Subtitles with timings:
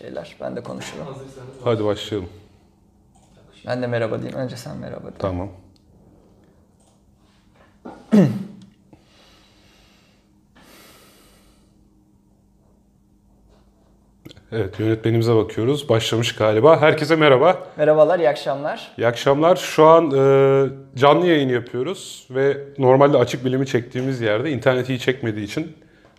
[0.00, 0.36] şeyler.
[0.40, 1.06] Ben de konuşurum.
[1.64, 2.28] Hadi başlayalım.
[3.66, 4.38] Ben de merhaba diyeyim.
[4.38, 5.14] Önce sen merhaba de.
[5.18, 5.48] Tamam.
[14.52, 15.88] Evet yönetmenimize bakıyoruz.
[15.88, 16.80] Başlamış galiba.
[16.80, 17.58] Herkese merhaba.
[17.76, 18.92] Merhabalar, iyi akşamlar.
[18.98, 19.56] İyi akşamlar.
[19.56, 25.44] Şu an e, canlı yayın yapıyoruz ve normalde açık bilimi çektiğimiz yerde internet iyi çekmediği
[25.44, 25.76] için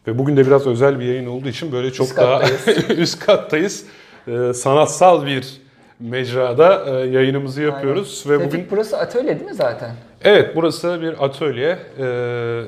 [0.07, 2.41] ve bugün de biraz özel bir yayın olduğu için böyle çok Üst daha
[2.97, 3.85] üst kattayız.
[4.27, 5.61] E, sanatsal bir
[5.99, 9.91] mecrada e, yayınımızı yapıyoruz ve Tevfik, bugün burası atölye değil mi zaten?
[10.23, 11.79] Evet, burası bir atölye.
[11.99, 12.61] Ee,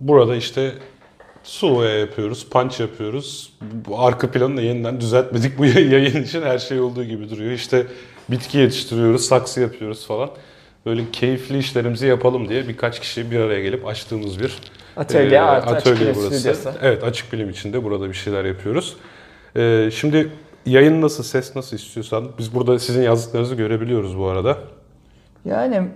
[0.00, 0.72] burada işte
[1.44, 3.52] suya yapıyoruz, punch yapıyoruz.
[3.88, 6.42] Bu arka planı da yeniden düzeltmedik bu yayın için.
[6.42, 7.52] Her şey olduğu gibi duruyor.
[7.52, 7.86] İşte
[8.30, 10.30] bitki yetiştiriyoruz, saksı yapıyoruz falan.
[10.86, 14.58] Böyle keyifli işlerimizi yapalım diye birkaç kişi bir araya gelip açtığımız bir
[15.00, 16.38] Atölye e, artı açık atölye bilim burası.
[16.38, 16.70] stüdyosu.
[16.82, 18.96] Evet, açık bilim içinde burada bir şeyler yapıyoruz.
[19.56, 20.28] Ee, şimdi
[20.66, 24.58] yayın nasıl, ses nasıl istiyorsan biz burada sizin yazdıklarınızı görebiliyoruz bu arada.
[25.44, 25.88] Yani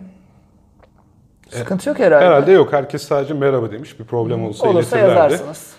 [1.49, 2.25] sıkıntı yok herhalde.
[2.27, 2.73] Herhalde yok.
[2.73, 4.01] Herkes sadece merhaba demiş.
[4.01, 5.33] Bir problem olsa, Olursa iletirlerdi.
[5.33, 5.74] yazarsınız.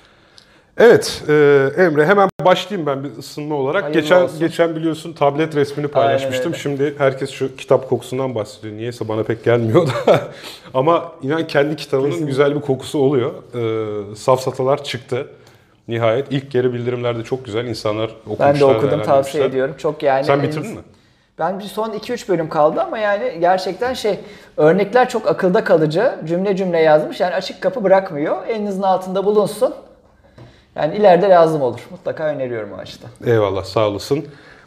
[0.78, 1.34] Evet e,
[1.78, 3.84] Emre hemen başlayayım ben bir ısınma olarak.
[3.84, 4.40] Hayırlı geçen olsun.
[4.40, 6.52] geçen biliyorsun tablet resmini paylaşmıştım.
[6.52, 6.62] öyle.
[6.62, 8.78] Şimdi herkes şu kitap kokusundan bahsediyor.
[8.78, 10.22] Niyeyse bana pek gelmiyor da.
[10.74, 12.32] Ama inan kendi kitabının Kesinlikle.
[12.32, 13.32] güzel bir kokusu oluyor.
[14.12, 15.28] E, safsatalar çıktı.
[15.88, 18.54] Nihayet ilk geri bildirimlerde çok güzel insanlar okumuşlar.
[18.54, 19.76] Ben de okudum, tavsiye ediyorum.
[19.78, 20.82] Çok yani Sen en- bitirdin mi?
[21.40, 24.20] Ben bir son 2-3 bölüm kaldı ama yani gerçekten şey
[24.58, 26.16] örnekler çok akılda kalıcı.
[26.26, 27.20] Cümle cümle yazmış.
[27.20, 28.48] Yani açık kapı bırakmıyor.
[28.48, 29.74] Elinizin altında bulunsun.
[30.76, 31.80] Yani ileride lazım olur.
[31.92, 33.10] Mutlaka öneriyorum o açıdan.
[33.26, 34.26] Eyvallah sağ olasın.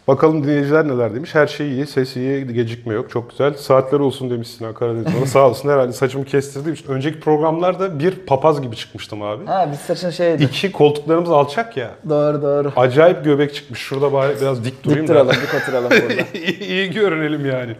[0.08, 1.34] Bakalım dinleyiciler neler demiş.
[1.34, 3.10] Her şey iyi, ses iyi, gecikme yok.
[3.10, 3.54] Çok güzel.
[3.54, 5.26] Saatler olsun demişsin ha Karadeniz bana.
[5.26, 6.88] sağ olasın herhalde saçımı kestirdiğim için.
[6.88, 9.46] Önceki programlarda bir papaz gibi çıkmıştım abi.
[9.46, 10.44] Ha biz saçın şeydi.
[10.44, 11.90] İki koltuklarımız alçak ya.
[12.08, 12.72] Doğru doğru.
[12.76, 13.80] Acayip göbek çıkmış.
[13.80, 15.14] Şurada bari biraz dik durayım Dik da.
[15.14, 16.22] duralım, dik oturalım burada.
[16.38, 17.76] iyi, iyi görünelim yani.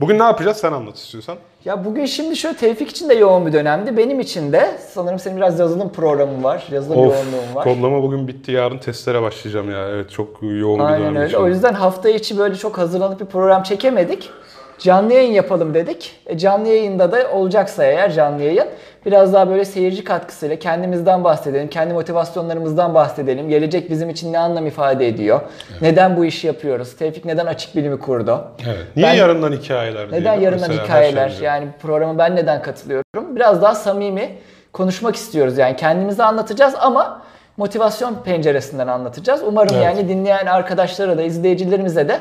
[0.00, 1.36] Bugün ne yapacağız sen anlat istiyorsan.
[1.64, 3.96] Ya bugün şimdi şöyle Tevfik için de yoğun bir dönemdi.
[3.96, 6.66] Benim için de sanırım senin biraz yazılım programın var.
[6.70, 7.64] Yazılım yoğunluğun var.
[7.64, 8.52] kodlama bugün bitti.
[8.52, 9.88] Yarın testlere başlayacağım ya.
[9.88, 11.24] Evet çok yoğun bir Aynen dönem öyle.
[11.24, 11.44] geçirdim.
[11.44, 14.30] O yüzden hafta içi böyle çok hazırlanıp bir program çekemedik.
[14.78, 16.20] Canlı yayın yapalım dedik.
[16.26, 18.68] E, canlı yayında da olacaksa eğer canlı yayın
[19.06, 23.48] biraz daha böyle seyirci katkısıyla kendimizden bahsedelim, kendi motivasyonlarımızdan bahsedelim.
[23.48, 25.40] Gelecek bizim için ne anlam ifade ediyor?
[25.80, 26.96] Neden bu işi yapıyoruz?
[26.96, 28.44] Tevfik neden açık bilimi kurdu?
[28.66, 28.78] Evet.
[28.96, 31.28] Niye Ben- yarından hikayeler Neden yarından hikayeler?
[31.28, 31.44] şeyden.
[31.44, 33.36] Yani bu programa ben neden katılıyorum?
[33.36, 34.28] Biraz daha samimi
[34.72, 35.58] konuşmak istiyoruz.
[35.58, 37.22] Yani kendimizi anlatacağız ama
[37.56, 39.40] motivasyon penceresinden anlatacağız.
[39.46, 39.84] Umarım Evet.
[39.84, 42.18] yani dinleyen arkadaşlara da izleyicilerimize de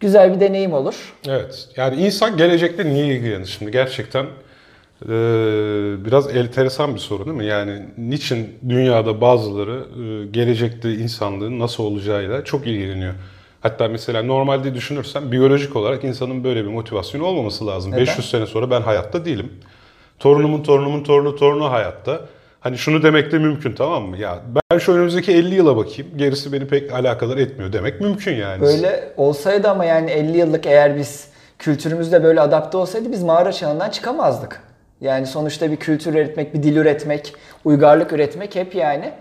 [0.00, 1.14] güzel bir deneyim olur.
[1.28, 1.68] Evet.
[1.76, 3.70] Yani insan gelecekte niye ilgilenir şimdi?
[3.70, 4.26] Gerçekten
[5.04, 5.08] e,
[6.04, 7.46] biraz enteresan bir soru değil mi?
[7.46, 13.14] Yani niçin dünyada bazıları e, gelecekte insanlığın nasıl olacağıyla çok ilgileniyor?
[13.60, 17.92] Hatta mesela normalde düşünürsen biyolojik olarak insanın böyle bir motivasyonu olmaması lazım.
[17.92, 18.02] Neden?
[18.02, 19.52] 500 sene sonra ben hayatta değilim.
[20.18, 22.20] Torunumun torunumun torunu torunu hayatta.
[22.60, 24.18] Hani şunu demek de mümkün tamam mı?
[24.18, 24.38] Ya
[24.72, 26.10] ben şu önümüzdeki 50 yıla bakayım.
[26.16, 28.60] Gerisi beni pek alakadar etmiyor demek mümkün yani.
[28.60, 33.90] Böyle olsaydı ama yani 50 yıllık eğer biz kültürümüzde böyle adapte olsaydı biz mağara çağından
[33.90, 34.67] çıkamazdık.
[35.00, 37.32] Yani sonuçta bir kültür üretmek, bir dil üretmek,
[37.64, 39.12] uygarlık üretmek hep yani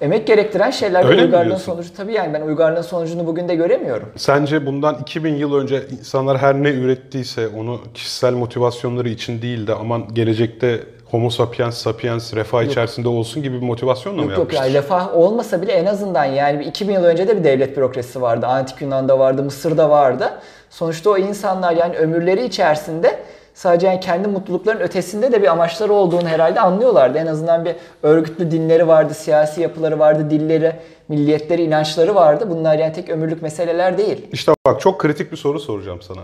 [0.00, 1.04] emek gerektiren şeyler.
[1.04, 4.08] Öyle uygarlığın sonucu tabii yani ben uygarlığın sonucunu bugün de göremiyorum.
[4.16, 9.74] Sence bundan 2000 yıl önce insanlar her ne ürettiyse onu kişisel motivasyonları için değil de
[9.74, 10.80] aman gelecekte
[11.10, 14.64] homo sapiens sapiens refah içerisinde olsun gibi bir motivasyonla mı Yok yok yapmıştır?
[14.64, 18.22] yani refah olmasa bile en azından yani bir 2000 yıl önce de bir devlet bürokrasisi
[18.22, 18.46] vardı.
[18.46, 20.30] Antik Yunan'da vardı, Mısır'da vardı.
[20.70, 23.18] Sonuçta o insanlar yani ömürleri içerisinde
[23.54, 27.18] sadece yani kendi mutlulukların ötesinde de bir amaçları olduğunu herhalde anlıyorlardı.
[27.18, 30.72] En azından bir örgütlü dinleri vardı, siyasi yapıları vardı, dilleri,
[31.08, 32.46] milliyetleri, inançları vardı.
[32.50, 34.26] Bunlar yani tek ömürlük meseleler değil.
[34.32, 36.22] İşte bak çok kritik bir soru soracağım sana.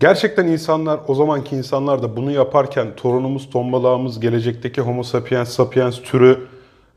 [0.00, 6.38] Gerçekten insanlar o zamanki insanlar da bunu yaparken torunumuz tombalağımız gelecekteki homo sapiens sapiens türü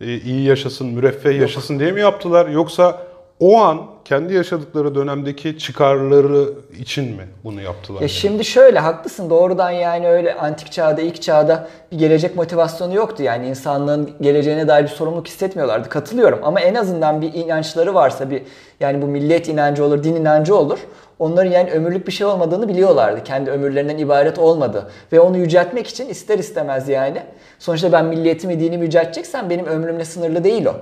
[0.01, 2.47] e, iyi yaşasın müreffeh yaşasın diye mi yaptılar?
[2.47, 3.01] Yoksa
[3.39, 6.49] o an kendi yaşadıkları dönemdeki çıkarları
[6.79, 7.99] için mi bunu yaptılar?
[7.99, 8.09] Ya yani?
[8.09, 13.47] şimdi şöyle haklısın doğrudan yani öyle antik çağda ilk çağda bir gelecek motivasyonu yoktu yani
[13.47, 18.41] insanlığın geleceğine dair bir sorumluluk hissetmiyorlardı katılıyorum ama en azından bir inançları varsa bir
[18.79, 20.79] yani bu millet inancı olur din inancı olur
[21.19, 26.09] onların yani ömürlük bir şey olmadığını biliyorlardı kendi ömürlerinden ibaret olmadı ve onu yüceltmek için
[26.09, 27.21] ister istemez yani
[27.59, 30.75] sonuçta ben milliyetimi dinimi yücelteceksem benim ömrümle sınırlı değil o.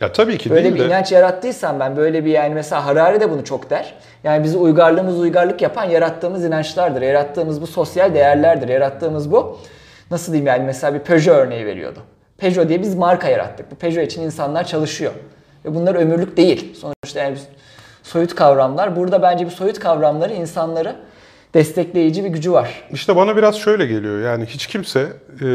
[0.00, 0.86] Ya tabii ki Böyle değil bir de.
[0.86, 3.94] inanç yarattıysam ben böyle bir yani mesela Harari de bunu çok der.
[4.24, 7.02] Yani bizi uygarlığımız uygarlık yapan yarattığımız inançlardır.
[7.02, 8.68] Yarattığımız bu sosyal değerlerdir.
[8.68, 9.58] Yarattığımız bu
[10.10, 11.98] nasıl diyeyim yani mesela bir Peugeot örneği veriyordu.
[12.38, 13.70] Peugeot diye biz marka yarattık.
[13.70, 15.12] Bu Peugeot için insanlar çalışıyor.
[15.64, 16.74] Ve bunlar ömürlük değil.
[16.74, 17.36] Sonuçta yani
[18.02, 18.96] soyut kavramlar.
[18.96, 20.96] Burada bence bir soyut kavramları insanları
[21.54, 22.84] destekleyici bir gücü var.
[22.92, 25.00] İşte bana biraz şöyle geliyor yani hiç kimse
[25.40, 25.46] e,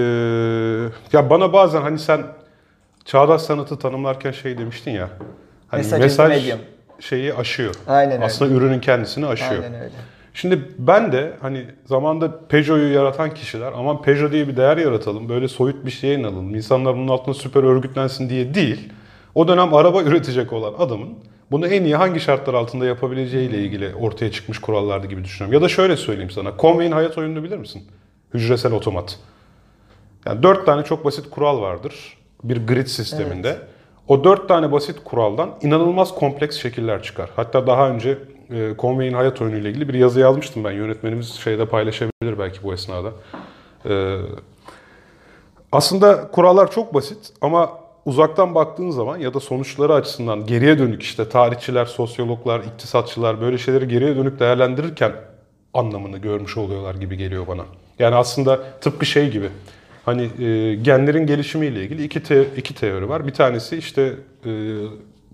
[1.13, 2.21] ya bana bazen hani sen
[3.09, 5.09] çağdaş sanatı tanımlarken şey demiştin ya
[5.67, 6.53] hani Mesaj mesaj,
[7.00, 7.75] şeyi aşıyor.
[7.88, 8.25] Aynen öyle.
[8.25, 9.63] Aslında ürünün kendisini aşıyor.
[9.63, 9.94] Aynen öyle.
[10.33, 15.47] Şimdi ben de hani zamanda Peugeot'u yaratan kişiler aman Peugeot diye bir değer yaratalım, böyle
[15.47, 18.94] soyut bir şeye inanalım, insanlar bunun altında süper örgütlensin diye değil.
[19.35, 21.09] O dönem araba üretecek olan adamın
[21.51, 25.53] bunu en iyi hangi şartlar altında yapabileceğiyle ilgili ortaya çıkmış kurallardı gibi düşünüyorum.
[25.53, 27.88] Ya da şöyle söyleyeyim sana, Conway'in hayat oyununu bilir misin?
[28.33, 29.19] Hücresel otomat.
[30.25, 33.57] Yani dört tane çok basit kural vardır bir grid sisteminde.
[34.07, 37.30] O dört tane basit kuraldan inanılmaz kompleks şekiller çıkar.
[37.36, 38.18] Hatta daha önce
[38.51, 40.71] e, Conway'in hayat oyunu ile ilgili bir yazı yazmıştım ben.
[40.71, 43.12] Yönetmenimiz şeyde paylaşabilir belki bu esnada.
[43.89, 44.18] E,
[45.71, 47.69] aslında kurallar çok basit ama
[48.06, 53.88] uzaktan baktığın zaman ya da sonuçları açısından geriye dönük işte tarihçiler, sosyologlar, iktisatçılar böyle şeyleri
[53.88, 55.12] geriye dönük değerlendirirken
[55.74, 57.63] anlamını görmüş oluyorlar gibi geliyor bana.
[58.00, 59.50] Yani aslında tıpkı şey gibi.
[60.06, 63.28] Hani e, genlerin gelişimiyle ilgili iki te- iki teori var.
[63.28, 64.13] Bir tanesi işte
[64.46, 64.51] e,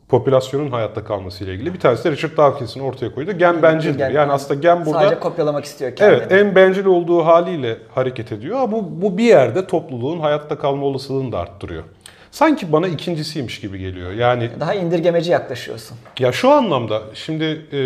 [0.09, 1.73] popülasyonun hayatta kalması ile ilgili.
[1.73, 3.97] Bir tanesi de Richard Dawkins'in ortaya koyduğu gen bencildir.
[3.97, 6.17] Gen- Yani aslında gen burada Sadece kopyalamak istiyor kendini.
[6.17, 8.57] Evet, en bencil olduğu haliyle hareket ediyor.
[8.57, 11.83] Ama bu, bu bir yerde topluluğun hayatta kalma olasılığını da arttırıyor.
[12.31, 14.11] Sanki bana ikincisiymiş gibi geliyor.
[14.11, 15.97] Yani Daha indirgemeci yaklaşıyorsun.
[16.19, 17.79] ya şu anlamda şimdi e,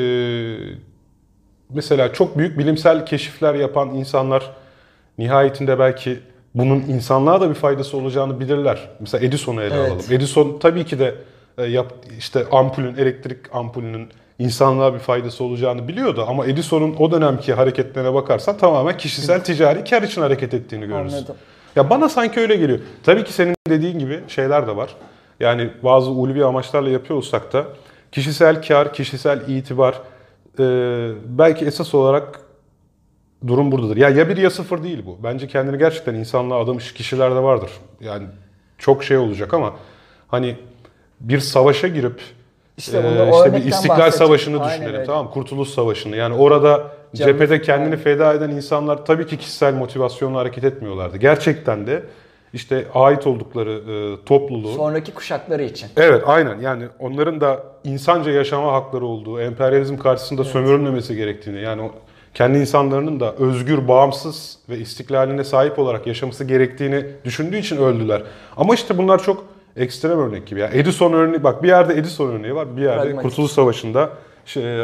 [1.73, 4.51] mesela çok büyük bilimsel keşifler yapan insanlar
[5.17, 6.19] nihayetinde belki
[6.55, 8.89] bunun insanlığa da bir faydası olacağını bilirler.
[8.99, 9.91] Mesela Edison'u ele Evet.
[9.91, 10.05] alalım.
[10.11, 11.15] Edison tabii ki de
[11.57, 14.09] e, yap, işte ampulün, elektrik ampulünün
[14.39, 16.25] insanlığa bir faydası olacağını biliyordu.
[16.27, 21.13] Ama Edison'un o dönemki hareketlerine bakarsan tamamen kişisel ticari kar için hareket ettiğini görürüz.
[21.13, 21.35] Anladım.
[21.75, 22.79] Ya bana sanki öyle geliyor.
[23.03, 24.95] Tabii ki senin dediğin gibi şeyler de var.
[25.39, 27.65] Yani bazı ulvi amaçlarla yapıyor olsak da
[28.11, 29.93] kişisel kar, kişisel itibar
[30.59, 30.63] e,
[31.25, 32.39] belki esas olarak
[33.47, 33.97] durum buradadır.
[33.97, 35.17] Ya ya bir ya sıfır değil bu.
[35.23, 37.71] Bence kendini gerçekten insanlığa adamış kişiler de vardır.
[38.01, 38.25] Yani
[38.77, 39.73] çok şey olacak ama
[40.27, 40.55] hani
[41.19, 42.21] bir savaşa girip
[42.77, 42.99] İşte
[43.31, 44.11] o işte bir İstiklal.
[44.11, 45.05] Savaşı'nı Aynen düşünelim öyle.
[45.05, 45.31] tamam?
[45.31, 46.15] Kurtuluş Savaşı'nı.
[46.15, 48.03] Yani orada Canını cephede kendini yani.
[48.03, 51.17] feda eden insanlar tabii ki kişisel motivasyonla hareket etmiyorlardı.
[51.17, 52.03] Gerçekten de
[52.53, 55.89] işte ait oldukları e, topluluğu Sonraki kuşakları için.
[55.97, 61.91] Evet aynen yani onların da insanca yaşama hakları olduğu, emperyalizm karşısında sömürülmemesi gerektiğini yani o
[62.33, 68.23] kendi insanlarının da özgür, bağımsız ve istiklaline sahip olarak yaşaması gerektiğini düşündüğü için öldüler.
[68.57, 69.45] Ama işte bunlar çok
[69.77, 70.59] ekstrem örnek gibi.
[70.59, 73.21] Ya Edison örneği bak bir yerde Edison örneği var, bir yerde Pragmatik.
[73.21, 74.09] Kurtuluş Savaşı'nda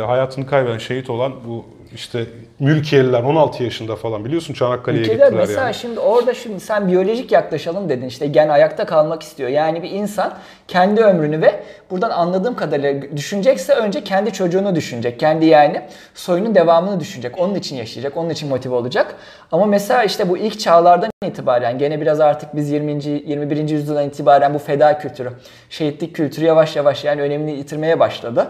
[0.07, 1.65] hayatını kaybeden, şehit olan bu
[1.95, 2.25] işte
[2.59, 5.73] mülkiyeliler 16 yaşında falan biliyorsun Çanakkale'ye gittiler mesela yani.
[5.73, 9.50] şimdi orada şimdi sen biyolojik yaklaşalım dedin işte gen ayakta kalmak istiyor.
[9.50, 10.33] Yani bir insan
[10.67, 15.19] kendi ömrünü ve buradan anladığım kadarıyla düşünecekse önce kendi çocuğunu düşünecek.
[15.19, 15.81] Kendi yani
[16.13, 17.39] soyunun devamını düşünecek.
[17.39, 19.15] Onun için yaşayacak, onun için motive olacak.
[19.51, 23.03] Ama mesela işte bu ilk çağlardan itibaren gene biraz artık biz 20.
[23.03, 23.69] 21.
[23.69, 25.29] yüzyıldan itibaren bu feda kültürü,
[25.69, 28.47] şehitlik kültürü yavaş yavaş yani önemini yitirmeye başladı.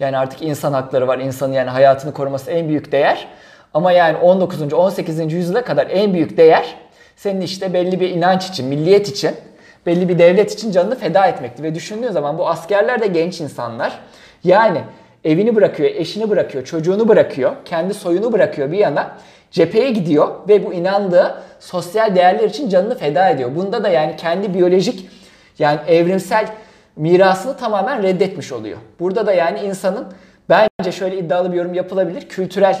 [0.00, 1.18] Yani artık insan hakları var.
[1.18, 3.28] İnsanın yani hayatını koruması en büyük değer.
[3.74, 4.72] Ama yani 19.
[4.72, 5.32] 18.
[5.32, 6.74] yüzyıla kadar en büyük değer
[7.16, 9.30] senin işte belli bir inanç için, milliyet için,
[9.86, 11.62] belli bir devlet için canını feda etmekti.
[11.62, 13.98] Ve düşündüğün zaman bu askerler de genç insanlar.
[14.44, 14.80] Yani
[15.24, 19.16] evini bırakıyor, eşini bırakıyor, çocuğunu bırakıyor, kendi soyunu bırakıyor bir yana.
[19.50, 23.50] Cepheye gidiyor ve bu inandığı sosyal değerler için canını feda ediyor.
[23.56, 25.08] Bunda da yani kendi biyolojik
[25.58, 26.46] yani evrimsel
[26.98, 28.78] mirasını tamamen reddetmiş oluyor.
[29.00, 30.06] Burada da yani insanın
[30.48, 32.28] bence şöyle iddialı bir yorum yapılabilir.
[32.28, 32.78] Kültürel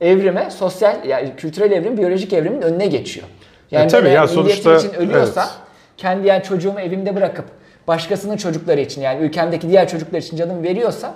[0.00, 3.26] evrime, sosyal yani kültürel evrim biyolojik evrimin önüne geçiyor.
[3.70, 5.52] Yani E tabii ya sonuçta- için ölüyorsa evet.
[5.96, 7.44] kendi yani çocuğumu evimde bırakıp
[7.88, 11.14] başkasının çocukları için yani ülkemdeki diğer çocuklar için canım veriyorsa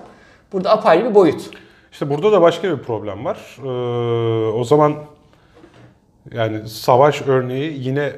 [0.52, 1.40] burada apayrı bir boyut.
[1.92, 3.56] İşte burada da başka bir problem var.
[3.58, 4.94] Ee, o zaman
[6.32, 8.12] yani savaş örneği yine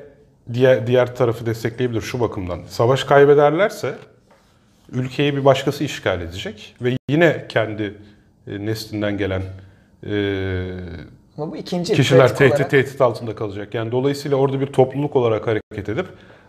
[0.52, 2.60] diğer diğer tarafı destekleyebilir şu bakımdan.
[2.68, 3.94] Savaş kaybederlerse
[4.94, 7.94] ülkeyi bir başkası işgal edecek ve yine kendi
[8.46, 9.42] e, neslinden gelen
[10.06, 10.14] e,
[11.38, 12.70] Ama bu ikinci kişiler tehdit olarak.
[12.70, 13.74] tehdit altında kalacak.
[13.74, 16.06] Yani dolayısıyla orada bir topluluk olarak hareket edip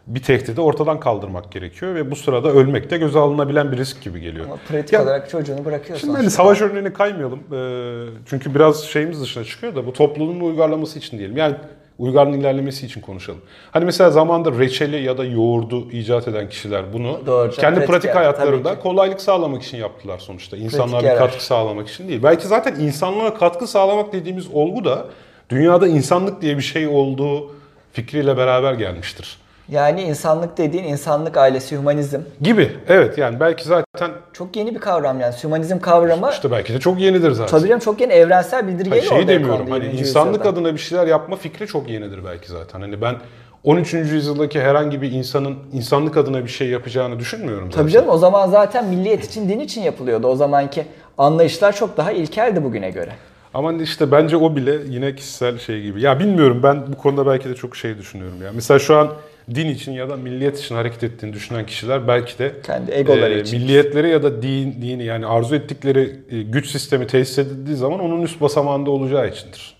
[0.08, 4.22] bir tehdidi ortadan kaldırmak gerekiyor ve bu sırada ölmek de göze alınabilen bir risk gibi
[4.22, 4.46] geliyor.
[4.46, 6.08] Ama pratik Ya- olarak çocuğunu bırakıyorsun.
[6.08, 7.40] Şimdi hani savaş örneğine kaymayalım.
[7.54, 11.38] Ee, çünkü biraz şeyimiz dışına çıkıyor da bu topluluğun uygarlaması için diyelim.
[11.38, 11.56] Yani
[12.00, 13.42] uygarlığın ilerlemesi için konuşalım.
[13.72, 18.16] Hani mesela zamanda reçeli ya da yoğurdu icat eden kişiler bunu Doğru, kendi pratik pratik,
[18.16, 20.58] hayatlarında kolaylık sağlamak için yaptılar sonuçta.
[20.58, 22.24] İnsanlığa bir katkı sağlamak için değil.
[22.24, 25.06] Belki zaten insanlığa katkı sağlamak dediğimiz olgu da
[25.50, 27.56] dünyada insanlık diye bir şey olduğu
[27.94, 29.38] fikriyle beraber gelmiştir.
[29.70, 32.20] Yani insanlık dediğin insanlık ailesi, hümanizm.
[32.42, 32.72] Gibi.
[32.88, 35.36] Evet yani belki zaten Çok yeni bir kavram yani.
[35.44, 37.58] Hümanizm kavramı işte belki de çok yenidir zaten.
[37.58, 39.72] tabii canım çok yeni evrensel bildirgeyle Hayır, şeyi ortaya demiyorum.
[39.72, 40.00] Hani 20.
[40.00, 40.50] insanlık yüzyılda.
[40.60, 42.82] adına bir şeyler yapma fikri çok yenidir belki zaten.
[42.82, 43.16] Hani ben
[43.64, 43.94] 13.
[43.94, 47.82] yüzyıldaki herhangi bir insanın insanlık adına bir şey yapacağını düşünmüyorum zaten.
[47.82, 50.28] Tabii canım o zaman zaten milliyet için, din için yapılıyordu.
[50.28, 50.86] O zamanki
[51.18, 53.12] anlayışlar çok daha ilkeldi bugüne göre.
[53.54, 56.02] Ama işte bence o bile yine kişisel şey gibi.
[56.02, 58.52] Ya bilmiyorum ben bu konuda belki de çok şey düşünüyorum ya.
[58.56, 59.10] Mesela şu an
[59.56, 63.42] din için ya da milliyet için hareket ettiğini düşünen kişiler belki de Kendi egoları e,
[63.42, 63.60] için.
[63.60, 68.22] milliyetleri ya da din, dini yani arzu ettikleri e, güç sistemi tesis edildiği zaman onun
[68.22, 69.76] üst basamağında olacağı içindir.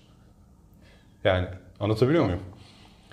[1.24, 1.46] Yani
[1.80, 2.40] anlatabiliyor muyum?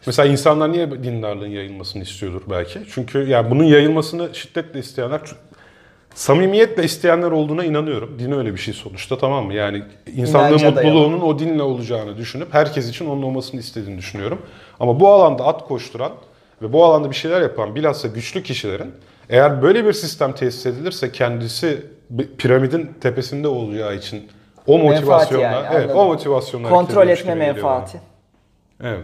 [0.06, 2.80] Mesela insanlar niye dindarlığın yayılmasını istiyordur belki?
[2.94, 5.22] Çünkü yani bunun yayılmasını şiddetle isteyenler
[6.16, 8.20] samimiyetle isteyenler olduğuna inanıyorum.
[8.20, 9.54] Din öyle bir şey sonuçta tamam mı?
[9.54, 9.84] Yani
[10.16, 10.90] insanlığın İnanca dayalı.
[10.92, 14.42] mutluluğunun o dinle olacağını düşünüp herkes için onun olmasını istediğini düşünüyorum.
[14.80, 16.12] Ama bu alanda at koşturan
[16.64, 18.92] ve bu alanda bir şeyler yapan bilhassa güçlü kişilerin
[19.30, 21.86] eğer böyle bir sistem tesis edilirse kendisi
[22.38, 24.30] piramidin tepesinde olacağı için
[24.68, 25.98] o motivasyonla yani, evet anladım.
[25.98, 28.02] o motivasyonla Kontrol etme menfaati.
[28.84, 29.00] Evet.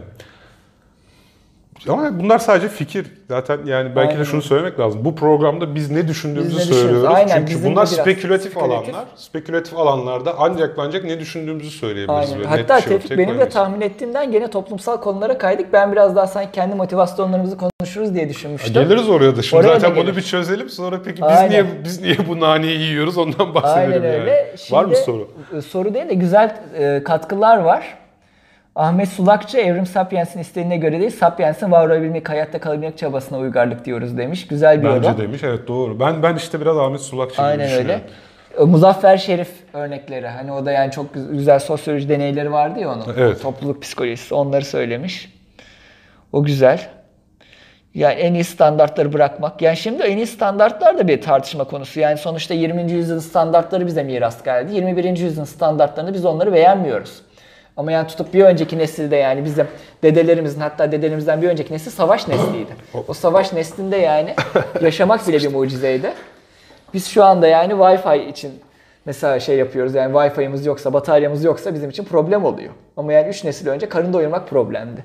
[1.88, 3.06] Ama bunlar sadece fikir.
[3.28, 4.48] Zaten yani belki Aynen de şunu öyle.
[4.48, 5.04] söylemek lazım.
[5.04, 7.08] Bu programda biz ne düşündüğümüzü Biz ne söylüyoruz.
[7.14, 8.56] Aynen, Çünkü bunlar spekülatif, spekülatif.
[8.56, 9.04] alanlar.
[9.16, 12.30] Spekülatif alanlarda ancak ancak ne düşündüğümüzü söyleyebiliriz.
[12.32, 12.40] Aynen.
[12.40, 15.72] Net Hatta bir şey Tevfik benim de tahmin ettiğimden gene toplumsal konulara kaydık.
[15.72, 18.72] Ben biraz daha sanki kendi motivasyonlarımızı konuşuruz diye düşünmüştüm.
[18.74, 19.42] Geliriz oraya da.
[19.42, 20.68] Şimdi Oraya da zaten bunu bir çözelim.
[20.68, 21.50] Sonra peki biz Aynen.
[21.50, 24.20] niye biz niye bu naneyi yiyoruz ondan bahsedelim Aynen yani.
[24.20, 24.54] öyle.
[24.56, 25.28] Şimdi, Var mı soru?
[25.58, 27.98] e, Soru değil de güzel e, katkılar var.
[28.80, 34.18] Ahmet Sulakçı Evrim Sapiens'in isteğine göre değil, Sapiens'in var olabilmek, hayatta kalabilmek çabasına uygarlık diyoruz
[34.18, 34.46] demiş.
[34.46, 35.20] Güzel bir Bence yorum.
[35.20, 35.42] demiş.
[35.44, 36.00] Evet doğru.
[36.00, 38.00] Ben ben işte biraz Ahmet Sulakçı gibi Aynen öyle.
[38.60, 40.28] E, Muzaffer Şerif örnekleri.
[40.28, 43.04] Hani o da yani çok gü- güzel sosyoloji deneyleri vardı ya onun.
[43.18, 43.42] Evet.
[43.42, 44.34] Topluluk psikolojisi.
[44.34, 45.32] Onları söylemiş.
[46.32, 46.80] O güzel.
[47.94, 49.62] Yani en iyi standartları bırakmak.
[49.62, 52.00] Yani şimdi en iyi standartlar da bir tartışma konusu.
[52.00, 52.92] Yani sonuçta 20.
[52.92, 54.74] yüzyılın standartları bize miras geldi.
[54.74, 55.04] 21.
[55.04, 57.22] yüzyılın standartlarını biz onları beğenmiyoruz.
[57.76, 59.66] Ama yani tutup bir önceki nesilde yani bizim
[60.02, 62.70] dedelerimizin hatta dedelerimizden bir önceki nesil savaş nesliydi.
[63.08, 64.34] O savaş neslinde yani
[64.80, 66.12] yaşamak bile bir mucizeydi.
[66.94, 68.52] Biz şu anda yani Wi-Fi için
[69.06, 72.72] mesela şey yapıyoruz yani Wi-Fi'miz yoksa, bataryamız yoksa bizim için problem oluyor.
[72.96, 75.04] Ama yani 3 nesil önce karın doyurmak problemdi.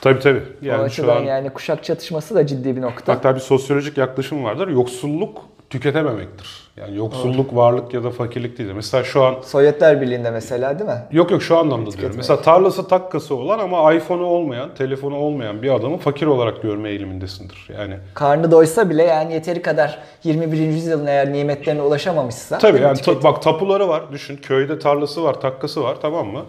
[0.00, 0.42] Tabii tabii.
[0.62, 3.12] o Yani şu açıdan an yani kuşak çatışması da ciddi bir nokta.
[3.12, 4.68] Hatta bir sosyolojik yaklaşım vardır.
[4.68, 6.65] Yoksulluk tüketememektir.
[6.76, 8.70] Yani yoksulluk varlık ya da fakirlik değil.
[8.74, 11.02] Mesela şu an Sovyetler Birliği'nde mesela değil mi?
[11.12, 12.16] yok yok şu anlamda diyorum.
[12.16, 17.68] Mesela tarlası takkası olan ama iPhone'u olmayan, telefonu olmayan bir adamı fakir olarak görme eğilimindesindir.
[17.78, 20.58] Yani Karnı doysa bile yani yeteri kadar 21.
[20.58, 24.02] yüzyılın eğer nimetlerine ulaşamamışsa tabii yani ta- bak tapuları var.
[24.12, 26.42] Düşün köyde tarlası var, takkası var tamam mı?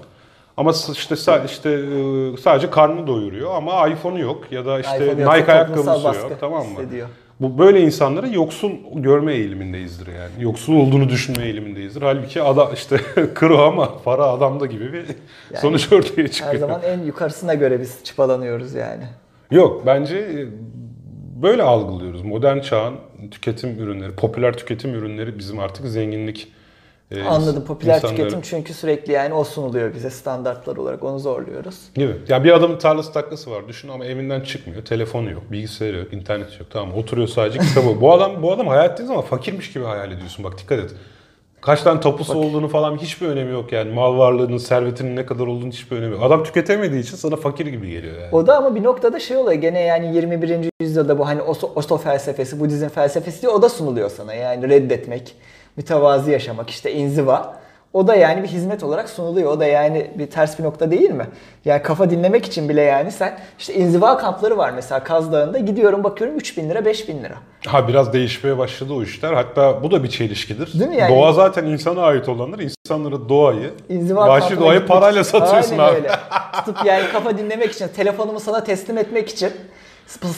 [0.57, 1.15] Ama işte
[1.45, 6.21] işte e, sadece karnını doyuruyor ama iPhone'u yok ya da işte iPhone Nike ayakkabısı baskı
[6.21, 6.69] yok tamam mı?
[6.71, 7.07] hissediyor.
[7.41, 10.31] Bu böyle insanları yoksul görme eğilimindeyizdir yani.
[10.39, 12.01] Yoksul olduğunu düşünme eğilimindeyizdir.
[12.01, 12.97] Halbuki ada işte
[13.35, 15.05] kuru ama para adamda gibi bir
[15.55, 16.53] sonuç ortaya çıkıyor.
[16.53, 19.03] Her zaman en yukarısına göre biz çıpalanıyoruz yani.
[19.51, 20.45] Yok bence e,
[21.41, 22.21] böyle algılıyoruz.
[22.21, 22.95] Modern çağın
[23.31, 26.53] tüketim ürünleri, popüler tüketim ürünleri bizim artık zenginlik
[27.11, 27.65] e, Anladım.
[27.65, 31.75] Popüler insanları- tüketim çünkü sürekli yani o sunuluyor bize standartlar olarak onu zorluyoruz.
[31.95, 32.15] Gibi.
[32.27, 34.85] Ya bir adamın tarlası taklası var düşün ama evinden çıkmıyor.
[34.85, 36.69] Telefonu yok, bilgisayarı yok, internet yok.
[36.71, 38.01] Tamam oturuyor sadece kitabı.
[38.01, 40.45] bu adam bu adam hayal ettiğin zaman fakirmiş gibi hayal ediyorsun.
[40.45, 40.91] Bak dikkat et.
[41.61, 43.93] Kaç tane tapusu olduğunu falan hiçbir önemi yok yani.
[43.93, 46.23] Mal varlığının, servetinin ne kadar olduğunu hiçbir önemi yok.
[46.23, 48.35] Adam tüketemediği için sana fakir gibi geliyor yani.
[48.35, 50.69] O da ama bir noktada şey oluyor gene yani 21.
[50.79, 54.33] yüzyılda bu hani Oso, Osto felsefesi, Budizm felsefesi diye o da sunuluyor sana.
[54.33, 55.35] Yani reddetmek,
[55.77, 57.57] mütevazi yaşamak, işte inziva.
[57.93, 59.51] O da yani bir hizmet olarak sunuluyor.
[59.51, 61.27] O da yani bir ters bir nokta değil mi?
[61.65, 66.03] Yani kafa dinlemek için bile yani sen işte inziva kampları var mesela Kaz Dağı'nda gidiyorum
[66.03, 67.33] bakıyorum 3000 lira 5000 lira.
[67.67, 69.33] Ha biraz değişmeye başladı o işler.
[69.33, 70.79] Hatta bu da bir çelişkidir.
[70.79, 71.15] Değil mi yani?
[71.15, 72.59] Doğa zaten insana ait olanlar.
[72.59, 75.31] İnsanlara doğayı, İnziva vahşi doğayı parayla için.
[75.31, 75.95] satıyorsun Aynen abi.
[75.95, 76.11] öyle.
[76.53, 79.51] Tutup yani kafa dinlemek için, telefonumu sana teslim etmek için,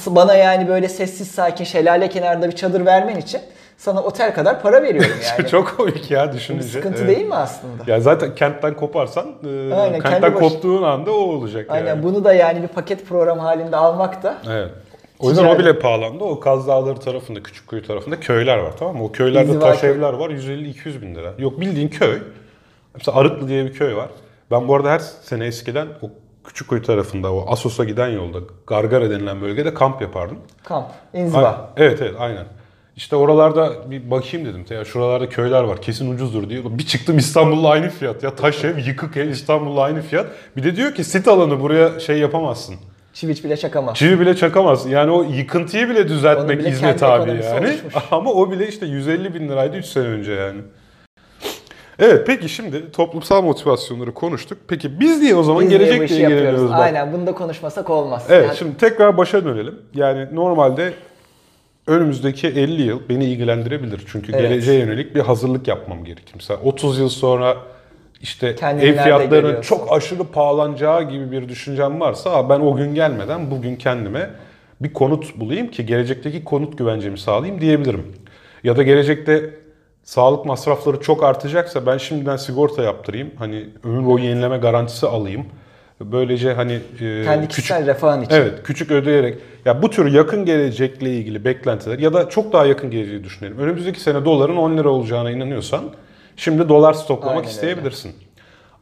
[0.08, 3.42] bana yani böyle sessiz sakin şelale kenarında bir çadır vermen için
[3.80, 5.50] sana otel kadar para veriyorum yani.
[5.50, 6.68] Çok komik ya bir düşününce.
[6.68, 7.16] sıkıntı Evet.
[7.16, 7.84] değil mi aslında?
[7.88, 12.04] Ya zaten kentten koparsan, e, Aynen, kentten baş- koptuğun anda o olacak Aynen yani.
[12.04, 14.70] bunu da yani bir paket program halinde almak da Evet.
[15.20, 15.60] O yüzden o Ticari.
[15.60, 16.24] bile pahalandı.
[16.24, 19.04] O Kaz Dağları tarafında, Küçükkuyu tarafında köyler var tamam mı?
[19.04, 21.34] O köylerde İnziva taş evler var 150-200 bin lira.
[21.38, 22.18] Yok bildiğin köy.
[22.96, 24.10] Mesela Arıklı diye bir köy var.
[24.52, 26.10] Ben bu arada her sene eskiden o
[26.44, 30.38] Küçükkuyu tarafında o Asos'a giden yolda Gargara denilen bölgede kamp yapardım.
[30.64, 31.70] kamp, inziva.
[31.78, 32.46] Evet evet aynen.
[33.00, 34.66] İşte oralarda bir bakayım dedim.
[34.70, 36.78] Ya şuralarda köyler var kesin ucuzdur diye.
[36.78, 38.24] Bir çıktım İstanbul'la aynı fiyat.
[38.24, 40.28] Ya taş ev, yıkık ev İstanbul'la aynı fiyat.
[40.58, 42.76] Bir de diyor ki sit alanı buraya şey yapamazsın.
[43.14, 43.98] Çiviç bile çakamaz.
[43.98, 44.86] Çivi bile çakamaz.
[44.86, 47.68] Yani o yıkıntıyı bile düzeltmek bile kendi abi yani.
[47.68, 47.94] oluşmuş.
[48.12, 50.62] Ama o bile işte 150 bin liraydı 3 sene önce yani.
[52.00, 54.58] Evet peki şimdi toplumsal motivasyonları konuştuk.
[54.68, 56.12] Peki biz niye o zaman Biz yapıyoruz?
[56.12, 56.70] ilgileniyoruz?
[56.70, 56.80] Bak.
[56.80, 58.26] Aynen bunu da konuşmasak olmaz.
[58.30, 59.76] Evet Yani şimdi tekrar başa dönelim.
[59.94, 60.94] Yani normalde
[61.90, 64.02] önümüzdeki 50 yıl beni ilgilendirebilir.
[64.12, 64.42] Çünkü Evet.
[64.42, 66.32] geleceğe yönelik bir hazırlık yapmam gerekir.
[66.36, 67.58] Mesela 30 yıl sonra
[68.22, 72.96] işte Kendini ev fiyatlarının çok aşırı pahalanacağı gibi bir düşüncem varsa "Aa, ben o gün
[72.96, 74.30] gelmeden bugün kendime
[74.82, 78.06] bir konut bulayım ki gelecekteki konut güvencemi sağlayayım diyebilirim.
[78.64, 79.50] Ya da gelecekte
[80.04, 83.32] sağlık masrafları çok artacaksa ben şimdiden sigorta yaptırayım.
[83.40, 85.46] Hani ömür boyu yenileme garantisi alayım.
[86.02, 88.36] Böylece hani e, kendi küçük kişisel refahın için.
[88.36, 89.38] Evet, küçük ödeyerek.
[89.66, 93.58] Ya bu tür yakın gelecekle ilgili beklentiler ya da çok daha yakın geleceği düşünelim.
[93.58, 95.84] Önümüzdeki sene doların 10 lira olacağına inanıyorsan
[96.36, 97.52] şimdi dolar stoklamak Aynen öyle.
[97.52, 98.12] isteyebilirsin.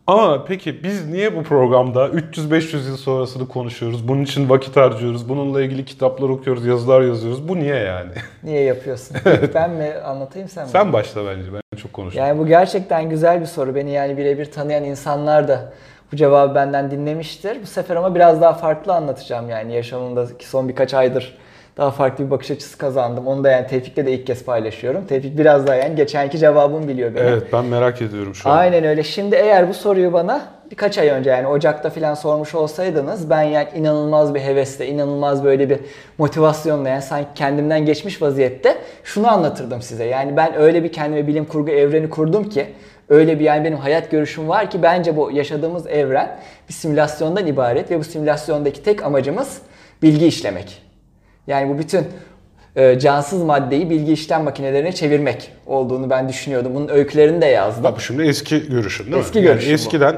[0.08, 4.08] Ama peki biz niye bu programda 300-500 yıl sonrasını konuşuyoruz?
[4.08, 5.30] Bunun için vakit harcıyoruz.
[5.30, 7.48] Bununla ilgili kitaplar okuyoruz, yazılar yazıyoruz.
[7.48, 8.12] Bu niye yani?
[8.44, 9.18] Niye yapıyorsun?
[9.54, 10.70] ben mi anlatayım sen mi?
[10.70, 11.54] Sen başla bence.
[11.54, 12.24] Ben çok konuştum.
[12.24, 13.76] Yani bu gerçekten güzel bir soru.
[13.76, 15.74] Beni yani birebir tanıyan insanlar da
[16.12, 17.62] bu cevabı benden dinlemiştir.
[17.62, 21.38] Bu sefer ama biraz daha farklı anlatacağım yani yaşamımdaki son birkaç aydır
[21.78, 23.28] daha farklı bir bakış açısı kazandım.
[23.28, 25.06] Onu da yani Tevfik'le de ilk kez paylaşıyorum.
[25.06, 27.28] Tevfik biraz daha yani geçenki cevabımı biliyor benim.
[27.28, 28.58] Evet, ben merak ediyorum şu an.
[28.58, 29.04] Aynen öyle.
[29.04, 33.68] Şimdi eğer bu soruyu bana birkaç ay önce yani Ocak'ta falan sormuş olsaydınız ben yani
[33.76, 35.80] inanılmaz bir hevesle, inanılmaz böyle bir
[36.18, 40.04] motivasyonla yani sanki kendimden geçmiş vaziyette şunu anlatırdım size.
[40.06, 42.68] Yani ben öyle bir kendime bilim kurgu evreni kurdum ki
[43.10, 47.92] öyle bir yani benim hayat görüşüm var ki bence bu yaşadığımız evren bir simülasyondan ibaret
[47.92, 49.62] ve bu simülasyondaki tek amacımız
[50.02, 50.82] bilgi işlemek.
[51.48, 52.08] Yani bu bütün
[52.76, 56.76] e, cansız maddeyi bilgi işlem makinelerine çevirmek olduğunu ben düşünüyordum.
[56.76, 57.94] Bunun öykülerini de yazdım.
[57.96, 59.22] Bu şimdi eski görüşün değil mi?
[59.22, 59.74] Eski Yani görüşüm bu.
[59.74, 60.16] eskiden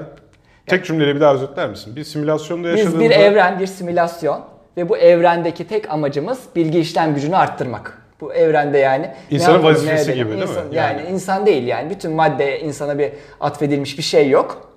[0.67, 1.96] tek cümleyle bir daha özetler misin?
[1.96, 3.10] Bir simülasyonda Biz yaşadığımızda...
[3.10, 4.41] bir evren, bir simülasyon
[4.77, 7.98] ve bu evrendeki tek amacımız bilgi işlem gücünü arttırmak.
[8.22, 10.44] Bu evrende yani İnsanın vazifesi gibi değil mi?
[10.50, 11.02] İnsan- Yani.
[11.02, 11.10] Yani.
[11.12, 11.90] insan değil yani.
[11.90, 14.70] Bütün madde insana bir atfedilmiş bir şey yok.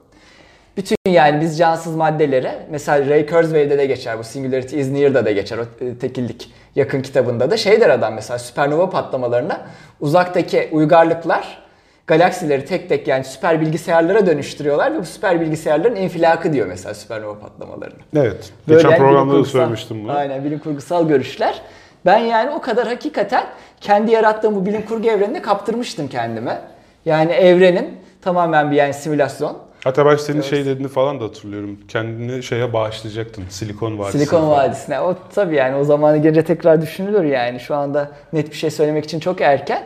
[0.76, 5.30] Bütün yani biz cansız maddelere mesela Ray Kurzweil'de de geçer bu Singularity is Near'da da
[5.30, 9.60] geçer o e, tekillik yakın kitabında da şey der adam mesela süpernova patlamalarına
[10.00, 11.62] uzaktaki uygarlıklar
[12.06, 17.38] galaksileri tek tek yani süper bilgisayarlara dönüştürüyorlar ve bu süper bilgisayarların infilakı diyor mesela süpernova
[17.38, 17.98] patlamalarına.
[18.16, 18.50] Evet.
[18.68, 20.12] Böyle Geçen yani programda da söylemiştim bunu.
[20.12, 21.62] Aynen bilim kurgusal görüşler.
[22.06, 23.44] Ben yani o kadar hakikaten
[23.80, 26.60] kendi yarattığım bu bilim kurgu evrenine kaptırmıştım kendime.
[27.04, 29.58] Yani evrenin tamamen bir yani simülasyon.
[29.84, 31.80] Hatta ben senin şey dediğini falan da hatırlıyorum.
[31.88, 33.44] Kendini şeye bağışlayacaktın.
[33.48, 34.18] Silikon Vadisi.
[34.18, 34.50] Silikon falan.
[34.50, 35.00] Vadisi'ne.
[35.00, 37.60] O tabii yani o zamanı gelince tekrar düşünülür yani.
[37.60, 39.82] Şu anda net bir şey söylemek için çok erken.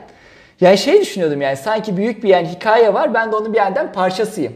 [0.61, 3.15] Yani şey düşünüyordum yani sanki büyük bir yani hikaye var.
[3.15, 4.53] Ben de onun bir yandan parçasıyım.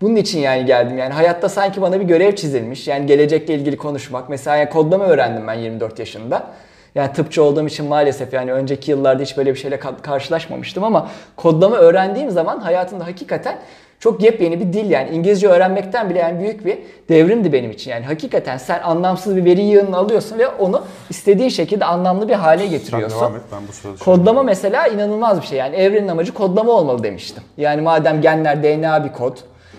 [0.00, 2.88] Bunun için yani geldim yani hayatta sanki bana bir görev çizilmiş.
[2.88, 4.28] Yani gelecekle ilgili konuşmak.
[4.28, 6.46] Mesela yani kodlama öğrendim ben 24 yaşında.
[6.94, 11.08] Yani tıpçı olduğum için maalesef yani önceki yıllarda hiç böyle bir şeyle ka- karşılaşmamıştım ama
[11.36, 13.58] kodlama öğrendiğim zaman hayatımda hakikaten
[14.00, 16.78] çok yepyeni bir dil yani İngilizce öğrenmekten bile yani büyük bir
[17.08, 17.90] devrimdi benim için.
[17.90, 22.62] Yani hakikaten sen anlamsız bir veri yığınını alıyorsun ve onu istediğin şekilde anlamlı bir hale
[22.62, 23.20] Sen getiriyorsun.
[23.20, 25.58] devam et ben bu sırada Kodlama mesela inanılmaz bir şey.
[25.58, 27.42] Yani evrenin amacı kodlama olmalı demiştim.
[27.56, 29.36] Yani madem genler DNA bir kod,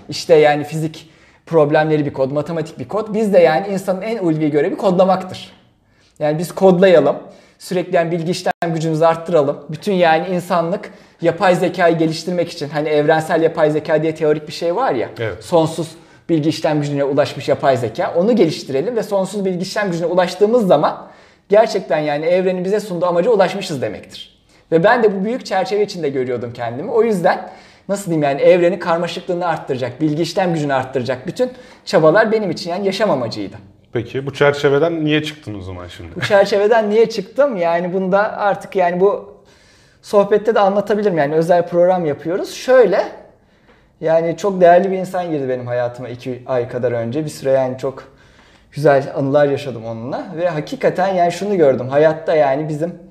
[0.09, 1.09] işte yani fizik
[1.45, 3.13] problemleri bir kod, matematik bir kod.
[3.13, 5.51] Biz de yani insanın en ulvi görevi kodlamaktır.
[6.19, 7.15] Yani biz kodlayalım.
[7.59, 9.65] Sürekli yani bilgi işlem gücümüzü arttıralım.
[9.69, 14.75] Bütün yani insanlık yapay zekayı geliştirmek için hani evrensel yapay zeka diye teorik bir şey
[14.75, 15.09] var ya.
[15.19, 15.43] Evet.
[15.43, 15.87] Sonsuz
[16.29, 18.13] bilgi işlem gücüne ulaşmış yapay zeka.
[18.17, 21.07] Onu geliştirelim ve sonsuz bilgi işlem gücüne ulaştığımız zaman
[21.49, 24.35] gerçekten yani evrenin bize sunduğu amaca ulaşmışız demektir.
[24.71, 26.91] Ve ben de bu büyük çerçeve içinde görüyordum kendimi.
[26.91, 27.49] O yüzden
[27.89, 31.51] nasıl diyeyim yani evrenin karmaşıklığını arttıracak, bilgi işlem gücünü arttıracak bütün
[31.85, 33.55] çabalar benim için yani yaşam amacıydı.
[33.93, 36.15] Peki bu çerçeveden niye çıktın o zaman şimdi?
[36.15, 37.57] Bu çerçeveden niye çıktım?
[37.57, 39.35] Yani bunda artık yani bu
[40.01, 41.17] sohbette de anlatabilirim.
[41.17, 42.53] Yani özel program yapıyoruz.
[42.53, 43.03] Şöyle
[44.01, 47.25] yani çok değerli bir insan girdi benim hayatıma iki ay kadar önce.
[47.25, 48.03] Bir süre yani çok
[48.71, 50.25] güzel anılar yaşadım onunla.
[50.37, 51.89] Ve hakikaten yani şunu gördüm.
[51.89, 53.04] Hayatta yani bizim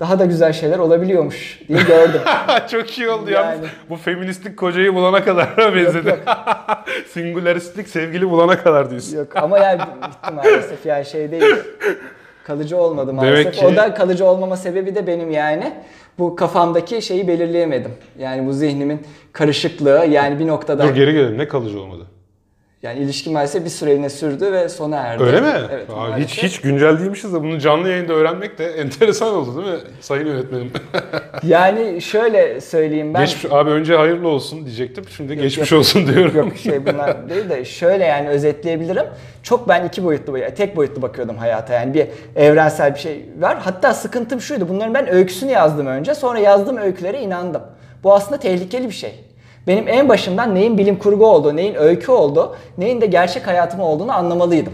[0.00, 2.20] daha da güzel şeyler olabiliyormuş diye gördüm.
[2.70, 3.46] Çok iyi oldu Yani.
[3.56, 3.68] yalnız.
[3.90, 6.08] Bu feministik kocayı bulana kadar benzedi.
[6.08, 6.18] yok.
[7.08, 9.16] Singularistik sevgili bulana kadar diyorsun.
[9.16, 11.44] Yok ama yani bitti maalesef yani şey değil.
[12.44, 13.44] Kalıcı olmadı maalesef.
[13.44, 15.72] Demek ki- O da kalıcı olmama sebebi de benim yani.
[16.18, 17.92] Bu kafamdaki şeyi belirleyemedim.
[18.18, 21.38] Yani bu zihnimin karışıklığı yani bir noktada Dur geri gelelim.
[21.38, 22.06] Ne kalıcı olmadı?
[22.82, 25.22] Yani ilişki maalesef bir süreliğine sürdü ve sona erdi.
[25.22, 25.52] Öyle mi?
[25.72, 25.90] Evet.
[25.90, 26.44] Aa, hiç maalesef.
[26.44, 30.70] hiç güncel değilmişiz de bunu canlı yayında öğrenmek de enteresan oldu değil mi sayın yönetmenim?
[31.42, 33.20] Yani şöyle söyleyeyim ben.
[33.24, 35.04] Geçmiş, abi önce hayırlı olsun diyecektim.
[35.16, 35.78] Şimdi geçmiş yok.
[35.78, 36.36] olsun diyorum.
[36.36, 39.04] Yok şey bunlar değil de şöyle yani özetleyebilirim.
[39.42, 41.74] Çok ben iki boyutlu, tek boyutlu bakıyordum hayata.
[41.74, 43.58] Yani bir evrensel bir şey var.
[43.60, 44.68] Hatta sıkıntım şuydu.
[44.68, 46.14] Bunların ben öyküsünü yazdım önce.
[46.14, 47.62] Sonra yazdığım öykülere inandım.
[48.04, 49.25] Bu aslında tehlikeli bir şey.
[49.66, 54.12] Benim en başından neyin bilim kurgu olduğu, neyin öykü olduğu, neyin de gerçek hayatım olduğunu
[54.12, 54.72] anlamalıydım.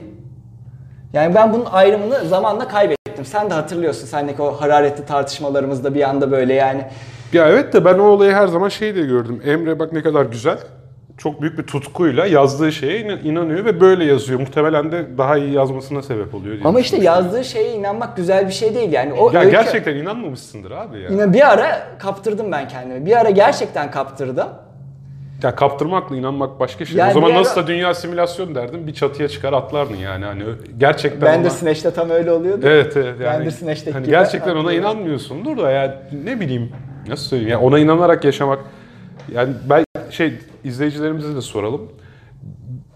[1.12, 3.24] Yani ben bunun ayrımını zamanla kaybettim.
[3.24, 6.84] Sen de hatırlıyorsun sendeki o hararetli tartışmalarımızda bir anda böyle yani
[7.32, 9.42] Ya evet de ben o olayı her zaman şey diye gördüm.
[9.46, 10.58] Emre bak ne kadar güzel.
[11.18, 14.40] Çok büyük bir tutkuyla yazdığı şeye inan- inanıyor ve böyle yazıyor.
[14.40, 18.52] Muhtemelen de daha iyi yazmasına sebep oluyor diye ama işte yazdığı şeye inanmak güzel bir
[18.52, 19.12] şey değil yani.
[19.12, 21.10] O Ya öykü- gerçekten inanmamışsındır abi ya.
[21.10, 23.06] Yine bir ara kaptırdım ben kendimi.
[23.06, 24.48] Bir ara gerçekten kaptırdım.
[25.42, 26.96] Ya kaptırmakla inanmak başka şey.
[26.96, 30.24] Yani o zaman ara- nasıl da dünya simülasyon derdin bir çatıya çıkar atlardın yani.
[30.24, 30.44] Hani
[30.78, 31.34] gerçekten ona...
[31.36, 32.66] Bandersnatch'te tam öyle oluyordu.
[32.66, 35.92] Evet evet yani Bandersnatch'teki hani gibi gerçekten ona inanmıyorsundur da yani
[36.24, 36.72] ne bileyim
[37.08, 38.58] nasıl söyleyeyim yani ona inanarak yaşamak
[39.34, 40.32] yani ben şey
[40.64, 41.92] izleyicilerimize de soralım.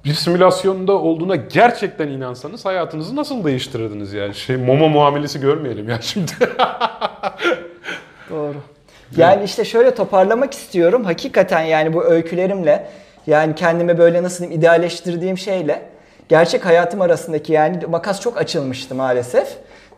[0.05, 4.35] Bir simülasyonda olduğuna gerçekten inansanız hayatınızı nasıl değiştirirdiniz yani?
[4.35, 6.33] Şey Momo muamelesi görmeyelim ya şimdi.
[8.31, 8.55] Doğru.
[9.17, 11.05] Yani işte şöyle toparlamak istiyorum.
[11.05, 12.87] Hakikaten yani bu öykülerimle
[13.27, 15.83] yani kendime böyle nasıl diyeyim idealleştirdiğim şeyle
[16.29, 19.49] gerçek hayatım arasındaki yani makas çok açılmıştı maalesef.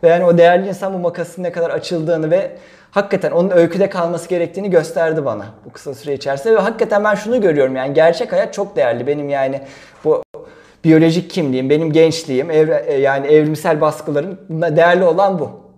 [0.03, 2.51] Ve yani o değerli insan bu makasın ne kadar açıldığını ve
[2.91, 6.55] hakikaten onun öyküde kalması gerektiğini gösterdi bana bu kısa süre içerisinde.
[6.55, 9.07] Ve hakikaten ben şunu görüyorum yani gerçek hayat çok değerli.
[9.07, 9.61] Benim yani
[10.03, 10.23] bu
[10.83, 15.68] biyolojik kimliğim, benim gençliğim, evre, yani evrimsel baskılarım değerli olan bu.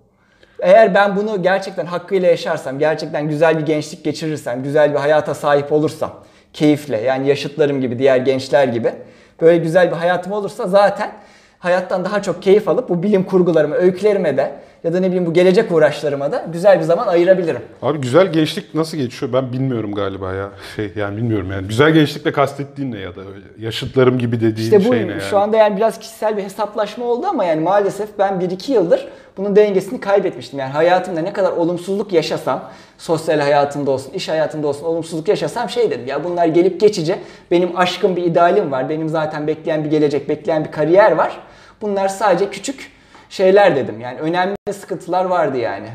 [0.62, 5.72] Eğer ben bunu gerçekten hakkıyla yaşarsam, gerçekten güzel bir gençlik geçirirsem, güzel bir hayata sahip
[5.72, 6.12] olursam,
[6.54, 8.94] keyifle yani yaşıtlarım gibi, diğer gençler gibi
[9.42, 11.12] böyle güzel bir hayatım olursa zaten
[11.60, 14.52] hayattan daha çok keyif alıp bu bilim kurgularıma, öykülerime de
[14.84, 17.62] ya da ne bileyim bu gelecek uğraşlarıma da güzel bir zaman ayırabilirim.
[17.82, 20.50] Abi güzel gençlik nasıl geçiyor ben bilmiyorum galiba ya.
[20.76, 21.68] Şey yani bilmiyorum yani.
[21.68, 25.22] Güzel gençlikle kastettiğin ne ya da öyle yaşıtlarım gibi dediğin İşte bu şey ne yani?
[25.22, 29.56] şu anda yani biraz kişisel bir hesaplaşma oldu ama yani maalesef ben 1-2 yıldır bunun
[29.56, 30.60] dengesini kaybetmiştim.
[30.60, 35.92] Yani hayatımda ne kadar olumsuzluk yaşasam, sosyal hayatımda olsun, iş hayatımda olsun olumsuzluk yaşasam şey
[35.92, 37.16] dedim ya bunlar gelip geçici.
[37.52, 38.90] Benim aşkım bir idealim var.
[38.90, 41.38] Benim zaten bekleyen bir gelecek, bekleyen bir kariyer var.
[41.82, 42.92] Bunlar sadece küçük
[43.32, 44.00] şeyler dedim.
[44.00, 45.90] Yani önemli sıkıntılar vardı yani.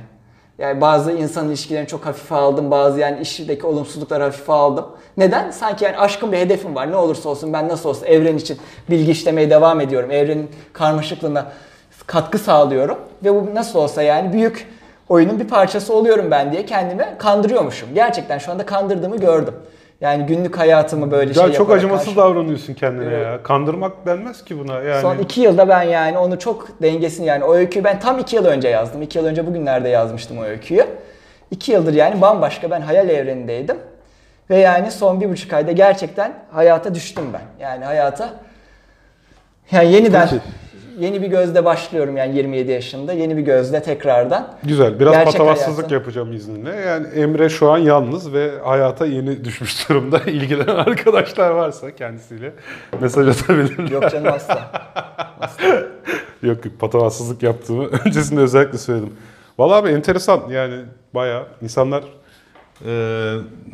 [0.59, 2.71] Yani bazı insan ilişkilerini çok hafife aldım.
[2.71, 4.87] Bazı yani işdeki olumsuzlukları hafife aldım.
[5.17, 5.51] Neden?
[5.51, 6.91] Sanki yani aşkın bir hedefim var.
[6.91, 8.59] Ne olursa olsun ben nasıl olsa evren için
[8.91, 10.11] bilgi işlemeye devam ediyorum.
[10.11, 11.53] Evrenin karmaşıklığına
[12.07, 12.99] katkı sağlıyorum.
[13.25, 14.69] Ve bu nasıl olsa yani büyük
[15.09, 17.89] oyunun bir parçası oluyorum ben diye kendimi kandırıyormuşum.
[17.95, 19.55] Gerçekten şu anda kandırdığımı gördüm.
[20.01, 23.27] Yani günlük hayatımı böyle Ya şey çok acımasız karşı- davranıyorsun kendine Evet.
[23.27, 23.43] ya.
[23.43, 25.03] Kandırmak denmez ki buna yani.
[25.03, 28.45] Son iki yılda ben yani onu çok dengesini yani o öyküyü ben tam iki yıl
[28.45, 29.03] önce yazdım.
[29.03, 30.87] İki yıl önce bugünlerde yazmıştım o öyküyü.
[31.51, 33.77] İki yıldır yani bambaşka ben hayal evrenindeydim.
[34.51, 37.65] Ve yani son bir buçuk ayda gerçekten hayata düştüm ben.
[37.65, 38.31] Yani hayata
[39.71, 40.43] yani yeniden Peki.
[40.99, 43.13] Yeni bir gözle başlıyorum yani 27 yaşında.
[43.13, 44.49] Yeni bir gözle tekrardan.
[44.63, 45.01] Güzel.
[45.01, 45.95] Biraz Gerçek patavatsızlık hayatı.
[45.95, 46.71] yapacağım izninle.
[46.77, 50.19] Yani Emre şu an yalnız ve hayata yeni düşmüş durumda.
[50.27, 52.53] İlgilenen arkadaşlar varsa kendisiyle
[53.01, 53.91] mesaj atabilirler.
[53.91, 54.71] Yok canım asla.
[56.43, 59.13] Yok yok patavatsızlık yaptığımı öncesinde özellikle söyledim.
[59.59, 60.75] Vallahi abi enteresan yani
[61.15, 62.05] bayağı insanlar
[62.87, 62.91] e,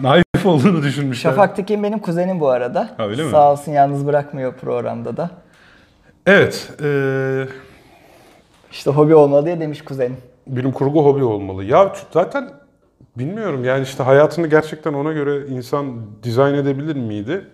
[0.01, 1.31] naif olduğunu düşünmüşler.
[1.31, 2.91] Şafak Tekin benim kuzenim bu arada.
[2.97, 3.31] Ha, öyle mi?
[3.31, 5.31] Sağ olsun yalnız bırakmıyor programda da.
[6.27, 6.71] Evet.
[6.83, 7.47] E,
[8.73, 10.17] İşte hobi olmalı diye demiş kuzenim.
[10.47, 11.65] bilim kurgu hobi olmalı.
[11.65, 12.51] Ya zaten
[13.19, 17.47] bilmiyorum yani işte hayatını gerçekten ona göre insan dizayn edebilir miydi?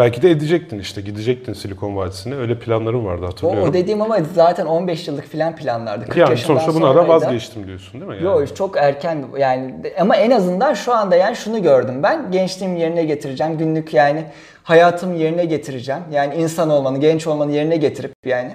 [0.00, 2.34] Belki de edecektin işte gidecektin Silikon Vadisi'ne.
[2.34, 3.68] Öyle planların vardı O, hatırlıyorum.
[3.70, 6.04] o dediğim ama zaten 15 yıllık filan planlardı.
[6.04, 7.08] 40 yani sonuçta buna da sonraydı.
[7.08, 8.14] vazgeçtim diyorsun değil mi?
[8.16, 8.24] Yani?
[8.24, 13.04] Yok çok erken yani ama en azından şu anda yani şunu gördüm ben gençliğimi yerine
[13.04, 14.24] getireceğim günlük yani
[14.62, 18.52] hayatımı yerine getireceğim yani insan olmanı genç olmanı yerine getirip yani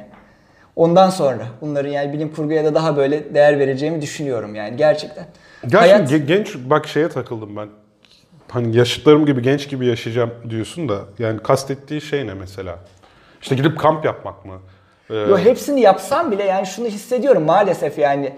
[0.76, 5.26] ondan sonra bunların yani bilim kurguya da daha böyle değer vereceğimi düşünüyorum yani gerçekten.
[5.72, 7.68] Ya Hayat- genç bak şeye takıldım ben.
[8.56, 12.80] Hani yaşıtlarım gibi genç gibi yaşayacağım diyorsun da yani kastettiği şey ne mesela?
[13.42, 14.54] İşte gidip kamp yapmak mı?
[15.10, 18.34] Ee, Yo, hepsini yapsam bile yani şunu hissediyorum maalesef yani.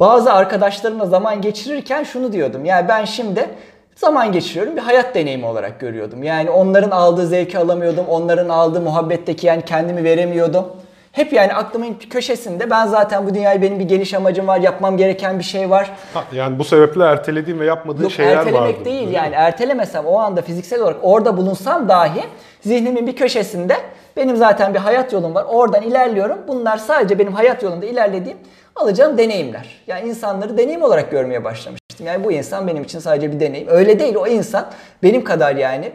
[0.00, 2.64] Bazı arkadaşlarımla zaman geçirirken şunu diyordum.
[2.64, 3.50] Yani ben şimdi
[3.94, 6.22] zaman geçiriyorum bir hayat deneyimi olarak görüyordum.
[6.22, 8.06] Yani onların aldığı zevki alamıyordum.
[8.08, 10.64] Onların aldığı muhabbetteki yani kendimi veremiyordum.
[11.12, 15.38] Hep yani aklımın köşesinde ben zaten bu dünyayı benim bir geliş amacım var, yapmam gereken
[15.38, 15.90] bir şey var.
[16.14, 18.84] Ha, yani bu sebeple ertelediğin ve yapmadığın Yok şeyler ertelemek vardı.
[18.84, 19.34] değil öyle yani mi?
[19.36, 22.20] ertelemesem o anda fiziksel olarak orada bulunsam dahi
[22.60, 23.76] zihnimin bir köşesinde
[24.16, 25.44] benim zaten bir hayat yolum var.
[25.48, 26.38] Oradan ilerliyorum.
[26.48, 28.38] Bunlar sadece benim hayat yolumda ilerlediğim
[28.76, 29.82] alacağım deneyimler.
[29.86, 32.06] Yani insanları deneyim olarak görmeye başlamıştım.
[32.06, 33.68] Yani bu insan benim için sadece bir deneyim.
[33.70, 34.66] Öyle değil o insan
[35.02, 35.92] benim kadar yani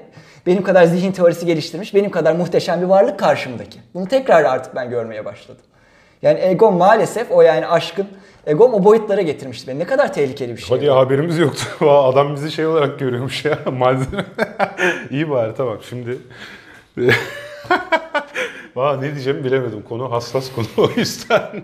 [0.47, 3.79] benim kadar zihin teorisi geliştirmiş, benim kadar muhteşem bir varlık karşımdaki.
[3.93, 5.61] Bunu tekrar artık ben görmeye başladım.
[6.21, 8.07] Yani egom maalesef o yani aşkın
[8.45, 9.79] egom o boyutlara getirmişti beni.
[9.79, 10.77] Ne kadar tehlikeli bir şey.
[10.77, 11.65] Hadi ya haberimiz yoktu.
[11.91, 14.25] Adam bizi şey olarak görüyormuş ya malzeme.
[15.11, 16.17] İyi bari tamam şimdi.
[18.75, 19.81] Valla ne diyeceğimi bilemedim.
[19.81, 21.63] Konu hassas konu o yüzden.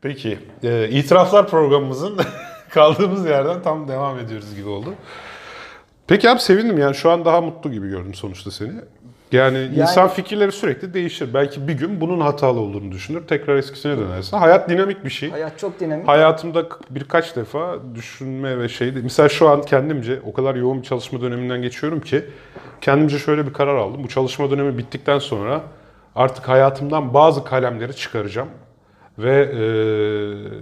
[0.00, 0.38] Peki.
[0.62, 2.20] E, itiraflar programımızın
[2.68, 4.94] kaldığımız yerden tam devam ediyoruz gibi oldu.
[6.06, 8.72] Peki abi sevindim yani şu an daha mutlu gibi gördüm sonuçta seni.
[9.32, 11.34] Yani, insan fikirleri sürekli değişir.
[11.34, 13.26] Belki bir gün bunun hatalı olduğunu düşünür.
[13.26, 14.36] Tekrar eskisine dönersin.
[14.36, 15.30] Hayat dinamik bir şey.
[15.30, 16.08] Hayat çok dinamik.
[16.08, 19.00] Hayatımda birkaç defa düşünme ve şeydi.
[19.02, 22.24] Mesela şu an kendimce o kadar yoğun bir çalışma döneminden geçiyorum ki
[22.80, 24.04] kendimce şöyle bir karar aldım.
[24.04, 25.60] Bu çalışma dönemi bittikten sonra
[26.14, 28.48] artık hayatımdan bazı kalemleri çıkaracağım
[29.18, 30.58] ve eee,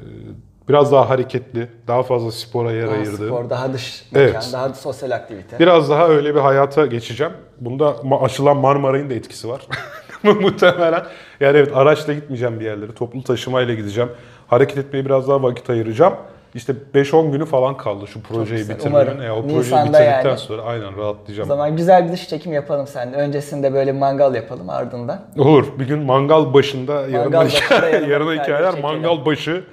[0.71, 4.51] biraz daha hareketli, daha fazla spora yer Daha ayırdığım, spor, daha dış mekan, Evet.
[4.53, 5.59] daha sosyal aktivite.
[5.59, 7.33] biraz daha öyle bir hayata geçeceğim.
[7.61, 9.61] Bunda açılan Marmaray'ın da etkisi var.
[10.23, 11.03] Muhtemelen.
[11.41, 12.93] Yani evet araçla gitmeyeceğim bir yerlere.
[12.95, 14.11] Toplu taşımayla gideceğim.
[14.47, 16.15] Hareket etmeye biraz daha vakit ayıracağım.
[16.55, 18.91] İşte 5-10 günü falan kaldı şu projeyi bitirmenin.
[18.91, 19.23] Umarım.
[19.23, 20.39] E, o projeyi Nisan'da bitirdikten yani.
[20.39, 21.49] sonra aynen O rahatlayacağım.
[21.49, 23.17] zaman güzel bir dış çekim yapalım seninle.
[23.17, 25.21] Öncesinde böyle mangal yapalım ardından.
[25.39, 25.67] Olur.
[25.79, 29.65] Bir gün mangal başında yarına, başında yarına hikayeler mangal başı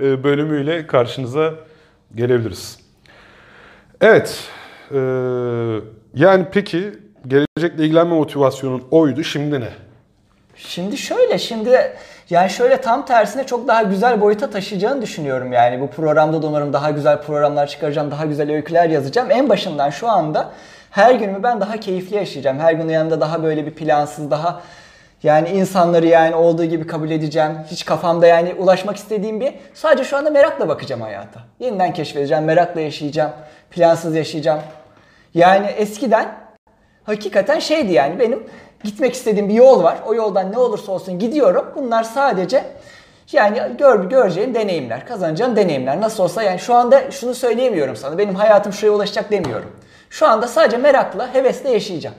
[0.00, 1.54] bölümüyle karşınıza
[2.14, 2.78] gelebiliriz.
[4.00, 4.44] Evet.
[4.90, 4.98] e,
[6.14, 6.92] yani peki
[7.26, 9.24] gelecekle ilgilenme motivasyonun oydu.
[9.24, 9.68] Şimdi ne?
[10.56, 11.92] Şimdi şöyle, şimdi
[12.30, 15.80] yani şöyle tam tersine çok daha güzel boyuta taşıyacağını düşünüyorum yani.
[15.80, 19.30] Bu programda da umarım daha güzel programlar çıkaracağım, daha güzel öyküler yazacağım.
[19.30, 20.52] En başından şu anda
[20.90, 22.58] her günümü ben daha keyifli yaşayacağım.
[22.58, 24.62] Her gün yanında daha böyle bir plansız, daha
[25.26, 27.52] yani insanları yani olduğu gibi kabul edeceğim.
[27.70, 31.40] Hiç kafamda yani ulaşmak istediğim bir sadece şu anda merakla bakacağım hayata.
[31.60, 33.30] Yeniden keşfedeceğim, merakla yaşayacağım,
[33.70, 34.60] plansız yaşayacağım.
[35.34, 36.34] Yani eskiden
[37.04, 38.46] hakikaten şeydi yani benim
[38.84, 39.98] gitmek istediğim bir yol var.
[40.06, 41.66] O yoldan ne olursa olsun gidiyorum.
[41.76, 42.64] Bunlar sadece
[43.32, 46.00] yani gör, göreceğim deneyimler, kazanacağım deneyimler.
[46.00, 48.18] Nasıl olsa yani şu anda şunu söyleyemiyorum sana.
[48.18, 49.70] Benim hayatım şuraya ulaşacak demiyorum.
[50.10, 52.16] Şu anda sadece merakla, hevesle yaşayacağım.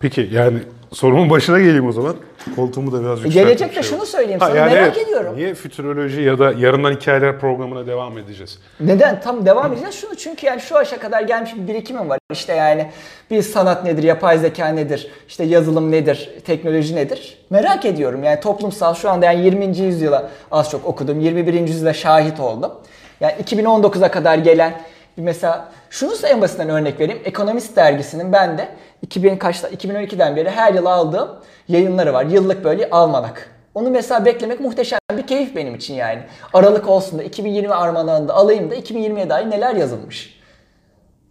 [0.00, 0.58] Peki yani
[0.92, 2.16] sorumun başına geleyim o zaman.
[2.56, 5.36] Koltuğumu da biraz E, yükseltip gelecekte şey şunu söyleyeyim sana yani merak evet, ediyorum.
[5.36, 8.58] Niye fütüroloji ya da yarından hikayeler programına devam edeceğiz?
[8.80, 9.20] Neden?
[9.20, 9.94] Tam devam edeceğiz.
[9.94, 12.18] Şunu çünkü yani şu aşa kadar gelmiş bir birikimim var.
[12.32, 12.90] İşte yani
[13.30, 17.38] bir sanat nedir, yapay zeka nedir, işte yazılım nedir, teknoloji nedir?
[17.50, 18.24] Merak ediyorum.
[18.24, 19.78] Yani toplumsal şu anda yani 20.
[19.78, 21.20] yüzyıla az çok okudum.
[21.20, 21.54] 21.
[21.54, 22.72] yüzyıla şahit oldum.
[23.20, 24.80] Yani 2019'a kadar gelen
[25.16, 27.22] mesela şunu size en basitinden örnek vereyim.
[27.24, 28.68] Ekonomist dergisinin ben de
[29.02, 31.28] 2000 kaçta 2012'den beri her yıl aldığım
[31.68, 32.24] yayınları var.
[32.24, 33.50] Yıllık böyle almanak.
[33.74, 36.22] Onu mesela beklemek muhteşem bir keyif benim için yani.
[36.54, 40.38] Aralık olsun da 2020 armağanında alayım da 2020'ye dair neler yazılmış.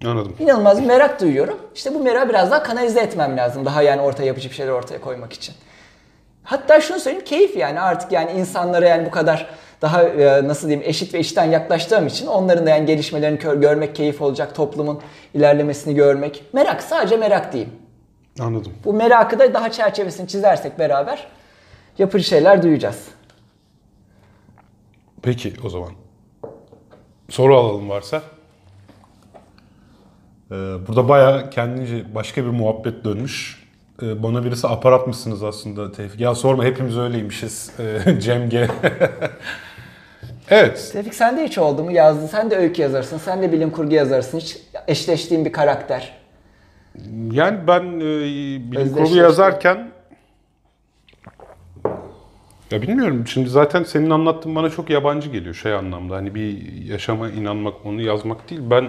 [0.05, 0.35] Anladım.
[0.39, 1.59] İnanılmaz bir merak duyuyorum.
[1.75, 3.65] İşte bu merakı biraz daha kanalize etmem lazım.
[3.65, 5.55] Daha yani ortaya yapıcı bir şeyler ortaya koymak için.
[6.43, 9.49] Hatta şunu söyleyeyim keyif yani artık yani insanlara yani bu kadar
[9.81, 14.21] daha e, nasıl diyeyim eşit ve eşitten yaklaştığım için onların da yani gelişmelerini görmek keyif
[14.21, 14.55] olacak.
[14.55, 15.01] Toplumun
[15.33, 16.43] ilerlemesini görmek.
[16.53, 17.73] Merak sadece merak diyeyim.
[18.39, 18.73] Anladım.
[18.85, 21.27] Bu merakı da daha çerçevesini çizersek beraber
[21.97, 23.07] yapıcı şeyler duyacağız.
[25.21, 25.91] Peki o zaman.
[27.29, 28.21] Soru alalım varsa.
[30.51, 30.55] Ee,
[30.87, 33.67] burada bayağı kendince başka bir muhabbet dönmüş.
[34.01, 36.19] Ee, bana birisi aparat mısınız aslında Tevfik?
[36.19, 37.71] Ya sorma hepimiz öyleymişiz.
[37.79, 38.67] Ee, Cem G.
[40.49, 40.89] evet.
[40.93, 42.27] Tevfik sen de hiç oldu mu yazdın?
[42.27, 44.39] Sen de öykü yazarsın, sen de bilim kurgu yazarsın.
[44.39, 44.57] Hiç
[44.87, 46.17] eşleştiğin bir karakter.
[47.31, 48.01] Yani ben e,
[48.71, 49.91] bilim kurgu yazarken
[52.71, 53.27] ya bilmiyorum.
[53.27, 56.15] Şimdi zaten senin anlattığın bana çok yabancı geliyor şey anlamda.
[56.15, 58.61] Hani bir yaşama inanmak, onu yazmak değil.
[58.63, 58.85] Ben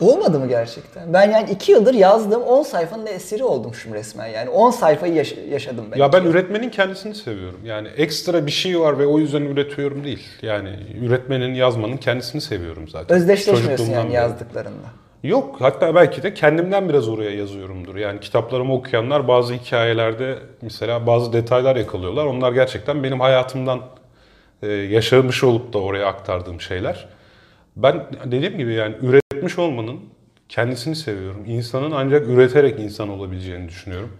[0.00, 1.12] Olmadı mı gerçekten?
[1.12, 4.50] Ben yani iki yıldır yazdığım 10 sayfanın esiri oldum şu resmen yani.
[4.50, 5.98] 10 sayfayı yaş- yaşadım ben.
[5.98, 7.60] Ya ben üretmenin kendisini seviyorum.
[7.64, 10.22] Yani ekstra bir şey var ve o yüzden üretiyorum değil.
[10.42, 13.16] Yani üretmenin, yazmanın kendisini seviyorum zaten.
[13.16, 14.14] Özdeşleşmiyorsun yani beri.
[14.14, 14.86] yazdıklarında.
[15.22, 17.96] Yok hatta belki de kendimden biraz oraya yazıyorumdur.
[17.96, 22.24] Yani kitaplarımı okuyanlar bazı hikayelerde mesela bazı detaylar yakalıyorlar.
[22.24, 23.80] Onlar gerçekten benim hayatımdan
[24.62, 27.08] e, yaşamış olup da oraya aktardığım şeyler.
[27.76, 30.00] Ben dediğim gibi yani üretmiş olmanın
[30.48, 31.44] kendisini seviyorum.
[31.46, 34.10] İnsanın ancak üreterek insan olabileceğini düşünüyorum.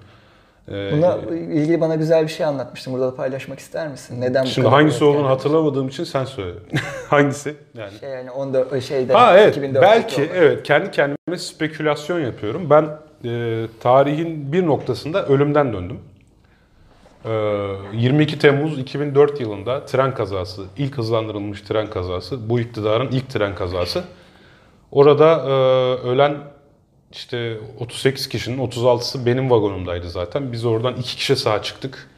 [0.68, 2.92] Ee, Buna ilgili bana güzel bir şey anlatmıştın.
[2.92, 4.20] Burada da paylaşmak ister misin?
[4.20, 6.58] Neden bu Şimdi kadar hangisi olduğunu hatırlamadığım için sen söyle.
[7.08, 7.54] hangisi?
[7.78, 7.98] Yani.
[8.00, 10.28] Şey yani 14 şeyde Ha evet 2004'teki belki olay.
[10.34, 12.70] evet kendi kendime spekülasyon yapıyorum.
[12.70, 12.88] Ben
[13.24, 15.98] e, tarihin bir noktasında ölümden döndüm.
[17.26, 17.30] E,
[17.92, 24.04] 22 Temmuz 2004 yılında tren kazası, ilk hızlandırılmış tren kazası, bu iktidarın ilk tren kazası.
[24.90, 25.52] Orada e,
[26.08, 26.36] ölen
[27.12, 30.52] işte 38 kişinin 36'sı benim vagonumdaydı zaten.
[30.52, 32.10] Biz oradan iki kişi sağ çıktık.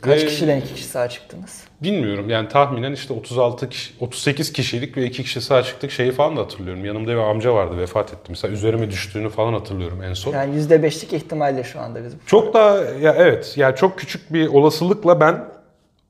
[0.00, 1.64] Kaç Ve- kişiden iki kişi sağ çıktınız?
[1.82, 5.90] Bilmiyorum yani tahminen işte 36 kişi, 38 kişiydik ve iki kişi sağ çıktık.
[5.90, 6.84] Şeyi falan da hatırlıyorum.
[6.84, 8.26] Yanımda bir amca vardı vefat etti.
[8.28, 10.32] Mesela üzerime düştüğünü falan hatırlıyorum en son.
[10.32, 12.12] Yani %5'lik ihtimalle şu anda biz.
[12.26, 15.44] Çok da ya evet yani çok küçük bir olasılıkla ben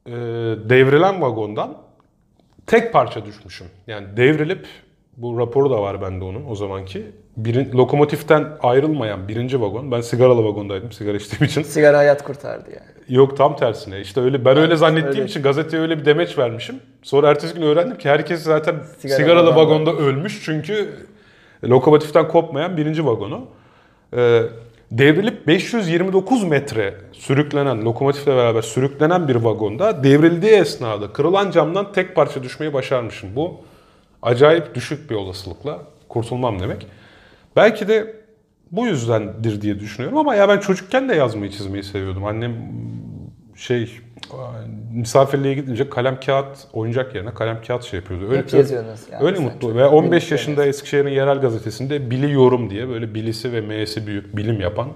[0.07, 0.13] e,
[0.71, 1.79] devrilen vagondan
[2.67, 3.67] tek parça düşmüşüm.
[3.87, 4.67] Yani devrilip
[5.23, 7.07] bu raporu da var bende onun o zamanki.
[7.37, 9.93] Birin, lokomotiften ayrılmayan birinci vagon.
[9.93, 11.63] Ben sigaralı vagondaydım sigara içtiğim için.
[11.63, 13.17] Sigara hayat kurtardı yani.
[13.19, 14.01] Yok tam tersine.
[14.01, 15.25] İşte öyle ben öyle zannettiğim öyle.
[15.25, 16.77] için gazeteye öyle bir demeç vermişim.
[17.03, 19.91] Sonra ertesi gün öğrendim ki herkes zaten Sigara sigaralı vagonda.
[19.91, 20.89] vagonda ölmüş çünkü
[21.65, 23.47] lokomotiften kopmayan birinci vagonu.
[24.17, 24.43] Ee,
[24.91, 32.43] devrilip 529 metre sürüklenen, lokomotifle beraber sürüklenen bir vagonda devrildiği esnada kırılan camdan tek parça
[32.43, 33.37] düşmeyi başarmışım.
[33.37, 33.57] Bu
[34.23, 35.79] acayip düşük bir olasılıkla
[36.09, 36.87] kurtulmam demek.
[37.57, 38.17] Belki de
[38.73, 42.25] bu yüzdendir diye düşünüyorum ama ya ben çocukken de yazmayı çizmeyi seviyordum.
[42.25, 42.55] Annem
[43.57, 44.01] şey
[44.95, 48.25] misafirliğe gidince kalem kağıt oyuncak yerine kalem kağıt şey yapıyordu.
[48.31, 49.25] Öyle, Hep yazıyordunuz yani.
[49.25, 49.75] öyle mutlu.
[49.75, 54.61] Ve 15 birlikte yaşında Eskişehir'in yerel gazetesinde biliyorum diye böyle bilisi ve m'si büyük bilim
[54.61, 54.89] yapan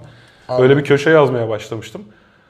[0.47, 0.63] Anladım.
[0.63, 2.01] öyle bir köşe yazmaya başlamıştım.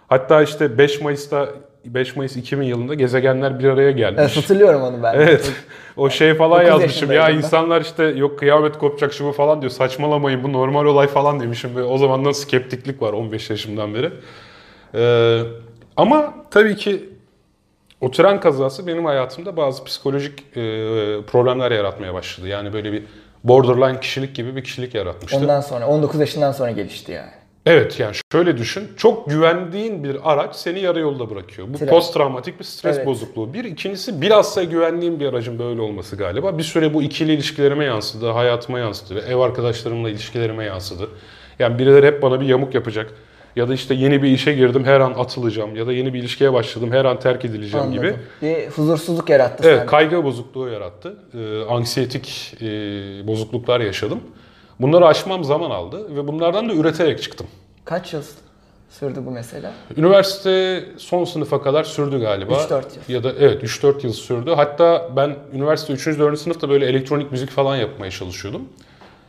[0.07, 1.49] Hatta işte 5 Mayıs'ta
[1.85, 4.21] 5 Mayıs 2000 yılında gezegenler bir araya gelmiş.
[4.21, 5.13] Evet, hatırlıyorum onu ben.
[5.13, 5.51] Evet.
[5.97, 7.37] O şey falan 9 yazmışım ya ben.
[7.37, 9.71] insanlar işte yok kıyamet kopacak şu bu falan diyor.
[9.71, 14.11] Saçmalamayın bu normal olay falan demişim ve o zamandan skeptiklik var 15 yaşımdan beri.
[14.95, 15.41] Ee,
[15.97, 17.09] ama tabii ki
[18.01, 20.53] o tren kazası benim hayatımda bazı psikolojik e,
[21.27, 22.47] problemler yaratmaya başladı.
[22.47, 23.03] Yani böyle bir
[23.43, 25.37] borderline kişilik gibi bir kişilik yaratmıştı.
[25.37, 27.31] Ondan sonra 19 yaşından sonra gelişti yani.
[27.65, 28.83] Evet yani şöyle düşün.
[28.97, 31.67] Çok güvendiğin bir araç seni yarı yolda bırakıyor.
[31.73, 31.87] Bu Tren.
[31.87, 33.07] post travmatik bir stres Evet.
[33.07, 33.53] bozukluğu.
[33.53, 33.63] Bir.
[33.63, 36.57] ikincisi bilhassa güvendiğim bir aracın böyle olması galiba.
[36.57, 41.09] Bir süre bu ikili ilişkilerime yansıdı, hayatıma yansıdı ve ev arkadaşlarımla ilişkilerime yansıdı.
[41.59, 43.11] Yani birileri hep bana bir yamuk yapacak.
[43.55, 45.75] Ya da işte yeni bir işe girdim her an atılacağım.
[45.75, 48.07] Ya da yeni bir ilişkiye başladım her an terk edileceğim gibi.
[48.07, 48.19] Anladım.
[48.41, 49.85] Bir huzursuzluk yarattı Evet, sende.
[49.89, 51.17] kaygı bozukluğu yarattı.
[51.37, 52.65] Ee, anksiyetik e,
[53.27, 54.19] bozukluklar yaşadım.
[54.79, 57.47] Bunları aşmam zaman aldı ve bunlardan da üreterek çıktım.
[57.85, 58.21] Kaç yıl
[58.89, 59.71] sürdü bu mesela?
[59.97, 62.53] Üniversite son sınıfa kadar sürdü galiba.
[62.53, 63.15] 3-4 yıl.
[63.15, 64.51] Ya da evet 3-4 yıl sürdü.
[64.55, 66.07] Hatta ben üniversite 3.
[66.07, 66.39] 4.
[66.39, 68.61] sınıfta böyle elektronik müzik falan yapmaya çalışıyordum.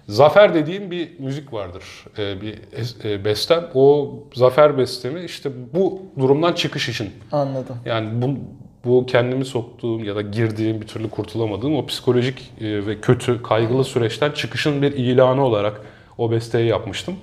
[0.09, 1.85] Zafer dediğim bir müzik vardır.
[2.19, 2.59] Ee, bir
[3.05, 3.65] e, bestem.
[3.75, 7.11] O Zafer bestemi işte bu durumdan çıkış için.
[7.33, 7.77] Anladım.
[7.85, 8.39] Yani bu,
[8.87, 13.85] bu kendimi soktuğum ya da girdiğim bir türlü kurtulamadığım o psikolojik e, ve kötü, kaygılı
[13.85, 15.81] süreçten çıkışın bir ilanı olarak
[16.19, 17.15] o besteyi yapmıştım.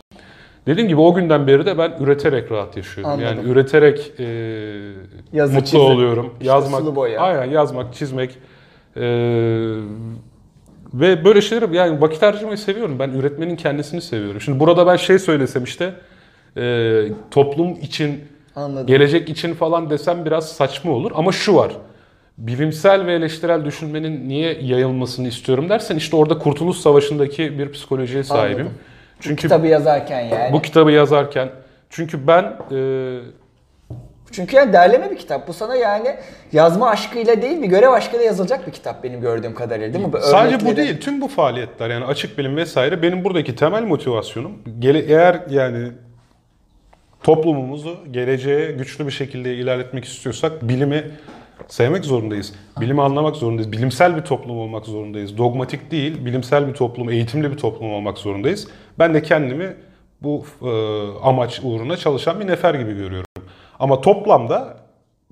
[0.67, 3.13] Dediğim gibi o günden beri de ben üreterek rahat yaşıyorum.
[3.13, 3.37] Anladım.
[3.37, 4.25] Yani üreterek e,
[5.33, 6.33] Yazı, mutlu çizim, oluyorum.
[6.33, 7.21] işte yazmak, boya.
[7.21, 8.31] aynen yazmak, çizmek
[8.95, 9.01] e,
[10.93, 12.99] ve böyle şeyleri yani vakit harcamayı seviyorum.
[12.99, 14.41] Ben üretmenin kendisini seviyorum.
[14.41, 15.93] Şimdi burada ben şey söylesem işte
[16.57, 18.19] e, toplum için
[18.55, 18.87] Anladım.
[18.87, 21.71] gelecek için falan desem biraz saçma olur ama şu var.
[22.37, 28.55] Bilimsel ve eleştirel düşünmenin niye yayılmasını istiyorum dersen işte orada Kurtuluş Savaşı'ndaki bir psikolojiye sahibim.
[28.59, 28.73] Anladım.
[29.19, 30.53] Çünkü Kitabı yazarken yani.
[30.53, 31.49] bu kitabı yazarken
[31.89, 33.19] çünkü ben e,
[34.31, 35.47] Çünkü yani derleme bir kitap.
[35.47, 36.15] Bu sana yani
[36.51, 40.13] yazma aşkıyla değil bir görev aşkıyla yazılacak bir kitap benim gördüğüm kadarıyla değil mi?
[40.13, 43.83] Bu Sadece bu örnekleri- değil, tüm bu faaliyetler yani açık bilim vesaire benim buradaki temel
[43.83, 45.87] motivasyonum gele, eğer yani
[47.23, 51.11] toplumumuzu geleceğe güçlü bir şekilde ilerletmek istiyorsak bilimi
[51.67, 52.53] sevmek zorundayız.
[52.81, 53.71] Bilimi anlamak zorundayız.
[53.71, 55.37] Bilimsel bir toplum olmak zorundayız.
[55.37, 58.67] Dogmatik değil, bilimsel bir toplum, eğitimli bir toplum olmak zorundayız.
[58.99, 59.73] Ben de kendimi
[60.21, 60.69] bu e,
[61.23, 63.27] amaç uğruna çalışan bir nefer gibi görüyorum.
[63.79, 64.77] Ama toplamda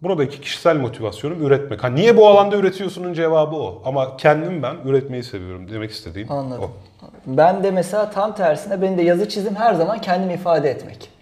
[0.01, 1.83] buradaki kişisel motivasyonum üretmek.
[1.83, 3.81] Ha niye bu alanda üretiyorsunun cevabı o.
[3.85, 6.63] Ama kendim ben üretmeyi seviyorum demek istediğim Anladım.
[6.63, 6.71] o.
[7.25, 11.20] Ben de mesela tam tersine benim de yazı çizim her zaman kendimi ifade etmek.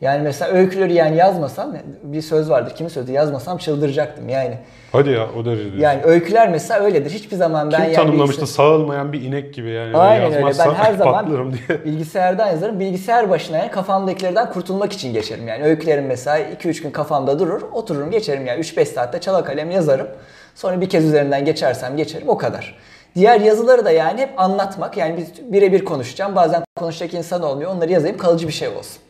[0.00, 2.74] Yani mesela öyküleri yani yazmasam bir söz vardır.
[2.76, 4.58] Kimin sözü yazmasam çıldıracaktım yani.
[4.92, 5.80] Hadi ya o derece diyorsun.
[5.80, 7.10] Yani öyküler mesela öyledir.
[7.10, 9.96] Hiçbir zaman ben Kim yani tanımlamıştı bilgis- sağılmayan bir inek gibi yani.
[9.96, 10.58] Aynen öyle.
[10.58, 11.84] Ben her zaman diye.
[11.84, 12.80] bilgisayardan yazarım.
[12.80, 15.48] Bilgisayar başına yani kafamdakilerden kurtulmak için geçerim.
[15.48, 17.62] Yani öykülerim mesela 2-3 gün kafamda durur.
[17.72, 20.06] Otururum geçerim yani 3-5 saatte çala kalem yazarım.
[20.54, 22.74] Sonra bir kez üzerinden geçersem geçerim o kadar.
[23.14, 24.96] Diğer yazıları da yani hep anlatmak.
[24.96, 26.36] Yani biz birebir konuşacağım.
[26.36, 27.70] Bazen konuşacak insan olmuyor.
[27.70, 29.02] Onları yazayım kalıcı bir şey olsun.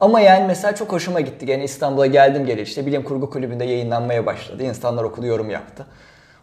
[0.00, 1.46] Ama yani mesela çok hoşuma gitti.
[1.46, 4.62] Gene İstanbul'a geldim gele işte bilim kurgu kulübünde yayınlanmaya başladı.
[4.62, 5.86] İnsanlar okudu yorum yaptı.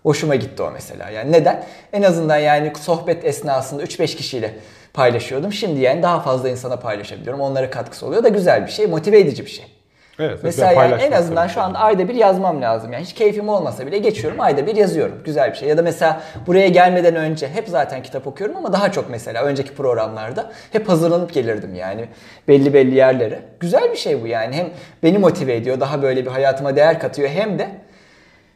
[0.03, 1.10] Hoşuma gitti o mesela.
[1.10, 1.66] Yani neden?
[1.93, 4.53] En azından yani sohbet esnasında 3-5 kişiyle
[4.93, 5.53] paylaşıyordum.
[5.53, 7.41] Şimdi yani daha fazla insana paylaşabiliyorum.
[7.41, 9.75] Onlara katkısı oluyor da güzel bir şey, motive edici bir şey.
[10.20, 10.39] Evet.
[10.43, 12.93] Mesela yani en azından şu anda ayda bir yazmam lazım.
[12.93, 15.22] Yani hiç keyfim olmasa bile geçiyorum ayda bir yazıyorum.
[15.26, 15.70] Güzel bir şey.
[15.70, 19.74] Ya da mesela buraya gelmeden önce hep zaten kitap okuyorum ama daha çok mesela önceki
[19.74, 22.05] programlarda hep hazırlanıp gelirdim yani
[22.47, 23.39] belli belli yerlere.
[23.59, 24.55] Güzel bir şey bu yani.
[24.55, 24.70] Hem
[25.03, 27.70] beni motive ediyor, daha böyle bir hayatıma değer katıyor hem de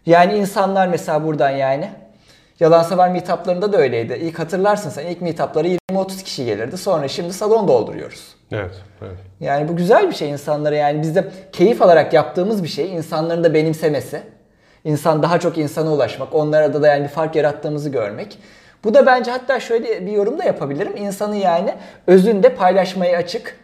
[0.05, 1.89] yani insanlar mesela buradan yani
[2.59, 4.13] Yalan Sever meetuplarında da öyleydi.
[4.21, 6.77] İlk hatırlarsın sen ilk meetuplara 20-30 kişi gelirdi.
[6.77, 8.38] Sonra şimdi salon dolduruyoruz.
[8.51, 8.81] Evet.
[9.01, 9.17] evet.
[9.39, 12.93] Yani bu güzel bir şey insanlara yani biz de keyif alarak yaptığımız bir şey.
[12.93, 14.21] insanların da benimsemesi.
[14.83, 16.35] İnsan daha çok insana ulaşmak.
[16.35, 18.37] Onlara da, da yani bir fark yarattığımızı görmek.
[18.83, 20.97] Bu da bence hatta şöyle bir yorum da yapabilirim.
[20.97, 21.73] İnsanı yani
[22.07, 23.55] özünde paylaşmaya açık,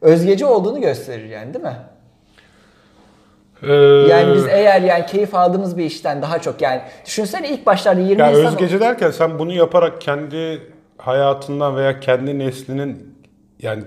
[0.00, 1.76] özgeci olduğunu gösterir yani değil mi?
[3.62, 3.72] Ee,
[4.10, 8.20] Yani biz eğer yani keyif aldığımız bir işten daha çok yani düşünsene ilk başlarda 20
[8.22, 10.62] ya insan özgeci derken sen bunu yaparak kendi
[10.98, 13.16] hayatından veya kendi neslinin
[13.62, 13.82] yani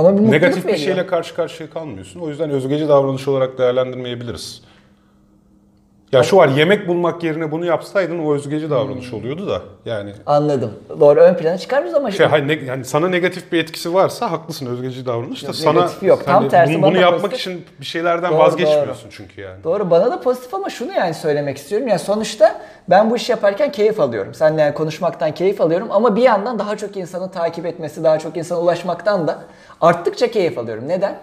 [0.00, 0.84] ama bir negatif bir veriyor.
[0.84, 2.20] şeyle karşı karşıya kalmıyorsun.
[2.20, 4.62] O yüzden özgeci davranış olarak değerlendirmeyebiliriz.
[6.12, 10.72] Ya şu var yemek bulmak yerine bunu yapsaydın o özgeci davranış oluyordu da yani Anladım.
[11.00, 14.66] Doğru ön plana çıkarmıyoruz ama şey hayır, ne- yani sana negatif bir etkisi varsa haklısın
[14.66, 16.24] özgeci davranış da Yok, sana negatifi yok.
[16.24, 17.40] Tam hani tersi bunu, bana bunu da yapmak pozitif.
[17.40, 19.64] için bir şeylerden Doğru, vazgeçmiyorsun çünkü yani.
[19.64, 21.88] Doğru bana da pozitif ama şunu yani söylemek istiyorum.
[21.88, 24.34] Yani sonuçta ben bu işi yaparken keyif alıyorum.
[24.34, 28.36] Seninle yani konuşmaktan keyif alıyorum ama bir yandan daha çok insanı takip etmesi, daha çok
[28.36, 29.38] insana ulaşmaktan da
[29.80, 30.88] arttıkça keyif alıyorum.
[30.88, 31.18] Neden?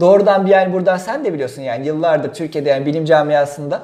[0.00, 3.82] Doğrudan bir yani buradan sen de biliyorsun yani yıllardır Türkiye'de yani bilim camiasında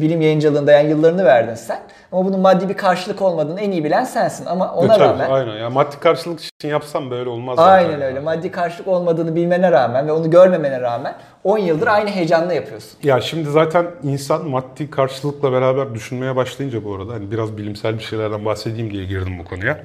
[0.00, 1.78] bilim yayıncılığında yani yıllarını verdin sen.
[2.12, 5.56] Ama bunun maddi bir karşılık olmadığını en iyi bilen sensin ama ona Tabii, rağmen Aynen
[5.56, 8.02] ya maddi karşılık için yapsam böyle olmaz Aynen zaten.
[8.02, 8.20] öyle.
[8.20, 12.98] Maddi karşılık olmadığını bilmene rağmen ve onu görmemene rağmen 10 yıldır aynı heyecanla yapıyorsun.
[13.02, 18.04] Ya şimdi zaten insan maddi karşılıkla beraber düşünmeye başlayınca bu arada hani biraz bilimsel bir
[18.04, 19.78] şeylerden bahsedeyim diye girdim bu konuya.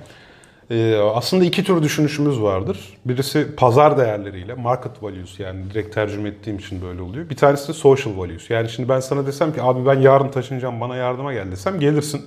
[0.71, 2.79] Ee, aslında iki tür düşünüşümüz vardır.
[3.05, 7.29] Birisi pazar değerleriyle, market values yani direkt tercüme ettiğim için böyle oluyor.
[7.29, 8.49] Bir tanesi de social values.
[8.49, 12.21] Yani şimdi ben sana desem ki abi ben yarın taşınacağım bana yardıma gel desem gelirsin.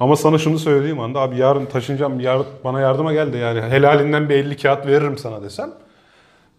[0.00, 4.28] Ama sana şunu söylediğim anda abi yarın taşınacağım yar- bana yardıma gel de yani helalinden
[4.28, 5.70] bir 50 kağıt veririm sana desem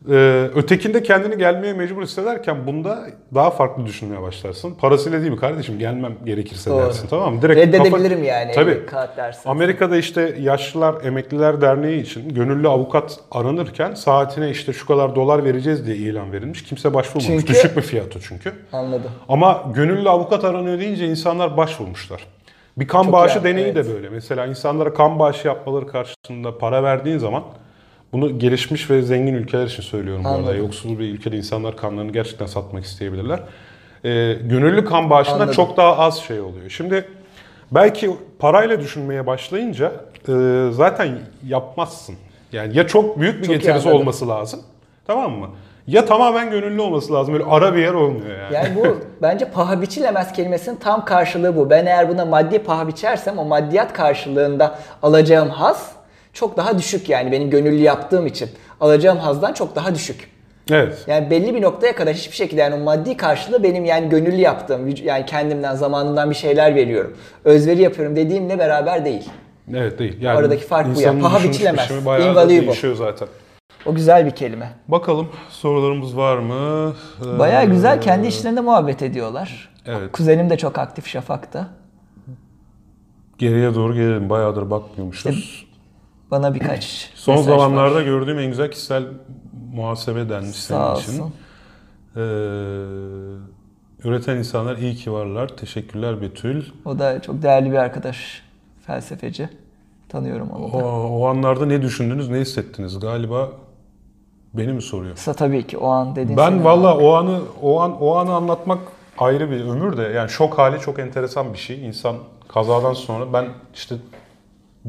[0.10, 4.76] ee, ötekinde kendini gelmeye mecbur hissederken bunda daha farklı düşünmeye başlarsın.
[4.82, 6.86] Parasıyla değil mi kardeşim gelmem gerekirse Doğru.
[6.86, 7.41] dersin tamam mı?
[7.41, 8.52] Direkt Reddedebilirim kafa- yani.
[8.52, 8.86] Tabii.
[8.86, 9.50] Kağıt dersin.
[9.50, 15.86] Amerika'da işte Yaşlılar Emekliler Derneği için gönüllü avukat aranırken saatine işte şu kadar dolar vereceğiz
[15.86, 16.64] diye ilan verilmiş.
[16.64, 17.28] Kimse başvurmamış.
[17.28, 18.52] Çünkü- Düşük bir fiyatı çünkü.
[18.74, 19.12] Anladım.
[19.30, 22.26] Ama gönüllü avukat aranıyor deyince insanlar başvurmuşlar.
[22.78, 23.76] Bir kan Çok bağışı iyi, deneyi evet.
[23.76, 24.10] de böyle.
[24.10, 27.43] Mesela insanlara kan bağışı yapmaları karşısında para verdiğin zaman
[28.14, 30.39] bunu gelişmiş ve zengin ülkeler için söylüyorum bu arada.
[30.39, 30.57] Anladım.
[30.57, 33.39] Yoksul bir ülkede insanlar kanlarını gerçekten satmak isteyebilirler.
[34.05, 35.53] Ee, gönüllü kan bağışında Anladım.
[35.53, 36.70] çok daha az şey oluyor.
[36.70, 37.05] Şimdi
[37.72, 39.91] belki parayla düşünmeye başlayınca
[40.30, 40.34] e,
[40.72, 41.10] zaten
[41.47, 42.16] yapmazsın.
[42.51, 44.01] Yani ya çok büyük bir Çok getirisi anladım.
[44.01, 44.60] olması lazım.
[45.07, 45.49] Tamam mı?
[45.88, 47.34] Ya tamamen gönüllü olması lazım.
[47.34, 48.53] Böyle ara bir yer olmuyor yani.
[48.53, 51.70] Yani bu bence paha biçilemez kelimesinin tam karşılığı bu.
[51.70, 55.91] Ben eğer buna maddi paha biçersem o maddiyat karşılığında alacağım haz
[56.34, 58.49] çok daha düşük yani benim gönüllü yaptığım için.
[58.82, 60.30] Alacağım hazdan çok daha düşük.
[60.71, 61.03] Evet.
[61.07, 64.88] Yani belli bir noktaya kadar hiçbir şekilde yani o maddi karşılığı benim yani gönüllü yaptığım,
[65.03, 67.17] yani kendimden, zamanımdan bir şeyler veriyorum.
[67.43, 69.30] Özveri yapıyorum dediğimle beraber değil.
[69.73, 70.21] Evet değil.
[70.21, 71.19] Yani Aradaki fark bu ya.
[71.19, 71.91] Paha biçilemez.
[71.91, 72.95] Invaluable.
[72.95, 73.27] zaten.
[73.86, 74.69] O güzel bir kelime.
[74.88, 76.93] Bakalım sorularımız var mı?
[77.25, 79.69] Ee, Bayağı güzel kendi işlerinde muhabbet ediyorlar.
[79.86, 80.11] Evet.
[80.11, 81.67] Kuzenim de çok aktif Şafak'ta.
[83.38, 84.30] Geriye doğru gelelim.
[84.30, 85.68] Bayağıdır bakmıyormuşuz.
[86.32, 88.01] Bana birkaç Son mesaj zamanlarda var.
[88.01, 89.03] gördüğüm en güzel kişisel
[89.73, 91.23] muhasebe denmiş Sağ senin için.
[91.23, 91.34] olsun.
[92.15, 92.19] Ee,
[94.07, 95.47] üreten insanlar iyi ki varlar.
[95.47, 96.63] Teşekkürler Betül.
[96.86, 98.41] O da çok değerli bir arkadaş.
[98.88, 99.49] Felsefeci.
[100.09, 100.86] Tanıyorum onu O, da.
[100.86, 102.99] o anlarda ne düşündünüz, ne hissettiniz?
[102.99, 103.49] Galiba
[104.53, 105.15] beni mi soruyor?
[105.15, 108.80] Kısa tabii ki o an dediğin Ben valla o anı o an o anı anlatmak
[109.17, 111.86] ayrı bir ömür de yani şok hali çok enteresan bir şey.
[111.88, 112.15] İnsan
[112.47, 113.95] kazadan sonra ben işte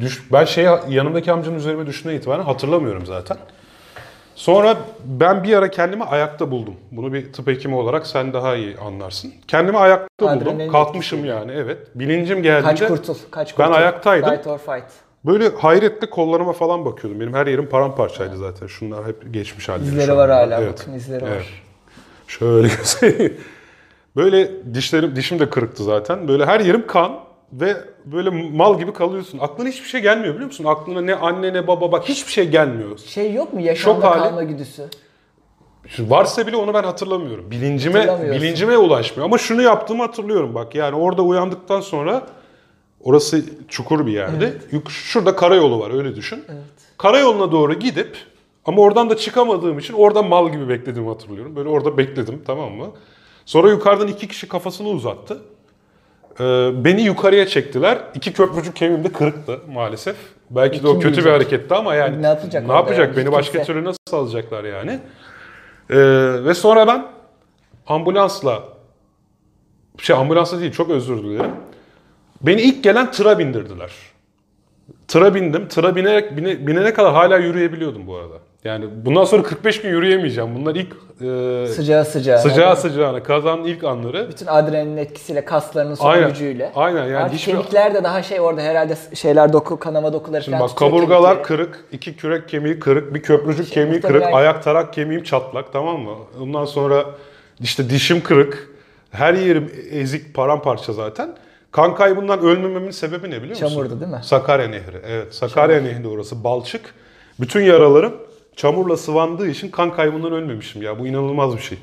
[0.01, 3.37] düş ben şey yanımdaki amcanın üzerime düşüne itibaren hatırlamıyorum zaten.
[4.35, 6.75] Sonra ben bir ara kendimi ayakta buldum.
[6.91, 9.33] Bunu bir tıp hekimi olarak sen daha iyi anlarsın.
[9.49, 10.39] Kendimi ayakta buldum.
[10.39, 11.37] Adrenalin Kalkmışım etkisi.
[11.37, 11.79] yani evet.
[11.95, 13.79] Bilincim geldiğinde Kaç kurtul, kaç Ben kurtul.
[13.81, 14.31] ayaktaydım.
[14.31, 14.85] Fight or fight.
[15.25, 17.21] böyle hayretle kollarıma falan bakıyordum.
[17.21, 18.67] Benim her yerim paramparçaydı zaten.
[18.67, 20.79] Şunlar hep geçmiş şu İzleri var hala Evet.
[20.79, 21.37] bakın izleri Evet.
[21.37, 21.63] var.
[22.27, 22.69] Şöyle.
[24.17, 26.29] Böyle dişlerim, dişim de kırıktı zaten.
[26.29, 27.21] Böyle her yerim kan
[27.53, 29.39] ve böyle mal gibi kalıyorsun.
[29.39, 30.65] Aklına hiçbir şey gelmiyor biliyor musun?
[30.65, 32.99] Aklına ne anne ne baba bak hiçbir şey gelmiyor.
[32.99, 34.23] Şey yok mu yaşamda Şok hali.
[34.23, 34.83] kalma güdüsü?
[35.99, 37.51] Varsa bile onu ben hatırlamıyorum.
[37.51, 38.43] Bilincime Hatırlamıyorsun.
[38.43, 39.25] bilincime ulaşmıyor.
[39.27, 40.75] Ama şunu yaptığımı hatırlıyorum bak.
[40.75, 42.27] Yani orada uyandıktan sonra
[43.01, 44.53] orası çukur bir yerde.
[44.73, 46.45] Yuk- Şurada karayolu var öyle düşün.
[46.99, 48.17] Karayoluna doğru gidip
[48.65, 51.57] ama oradan da çıkamadığım için orada mal gibi beklediğimi hatırlıyorum.
[51.57, 52.87] Böyle orada bekledim tamam mı?
[53.47, 55.39] Sonra yukarıdan iki kişi kafasını uzattı.
[56.41, 57.99] Ee, beni yukarıya çektiler.
[58.15, 60.17] İki köprücük kemiğim de kırıktı maalesef.
[60.51, 61.33] Belki de o kötü bir bilecek?
[61.33, 62.99] hareketti ama yani Ne yapacak ne yapacak?
[63.09, 63.17] yani?
[63.17, 64.99] Beni Hiç başka kimse- türlü nasıl alacaklar yani?
[65.91, 65.97] Ee,
[66.45, 67.07] ve sonra ben
[67.87, 68.63] ambulansla
[69.99, 71.51] şey ambulansla değil çok özür dilerim.
[72.43, 73.91] Beni ilk gelen tıra bindirdiler.
[75.09, 75.69] Tıra bindim.
[75.69, 78.35] Tıra binerek bine- binene kadar hala yürüyebiliyordum bu arada.
[78.65, 80.55] Yani bundan sonra 45 gün yürüyemeyeceğim.
[80.55, 82.39] Bunlar ilk e, Sıcağı sıcağı.
[82.39, 84.29] sıcağı sıcağına kazanın ilk anları.
[84.31, 86.29] Bütün adrenalin etkisiyle, kaslarının son Aynen.
[86.29, 86.73] gücüyle.
[86.75, 90.59] Aynen yani Artık hiçbir kemikler de daha şey orada herhalde şeyler doku, kanama dokuları Şimdi
[90.59, 91.47] falan bak kaburgalar kemikleri.
[91.57, 96.01] kırık, iki kürek kemiği kırık, bir köprücük kemiği muhtemelen- kırık, ayak tarak kemiğim çatlak tamam
[96.01, 96.15] mı?
[96.41, 97.05] Ondan sonra
[97.61, 98.69] işte dişim kırık,
[99.11, 101.37] her yerim ezik paramparça zaten.
[101.73, 103.69] Kan kaybından ölmememin sebebi ne biliyor musun?
[103.69, 104.21] Çamurdu değil mi?
[104.23, 104.97] Sakarya Nehri.
[105.09, 106.95] Evet Sakarya Nehri orası balçık.
[107.41, 108.13] Bütün yaralarım
[108.57, 110.99] çamurla sıvandığı için kan kaybından ölmemişim ya.
[110.99, 111.79] Bu inanılmaz bir şey.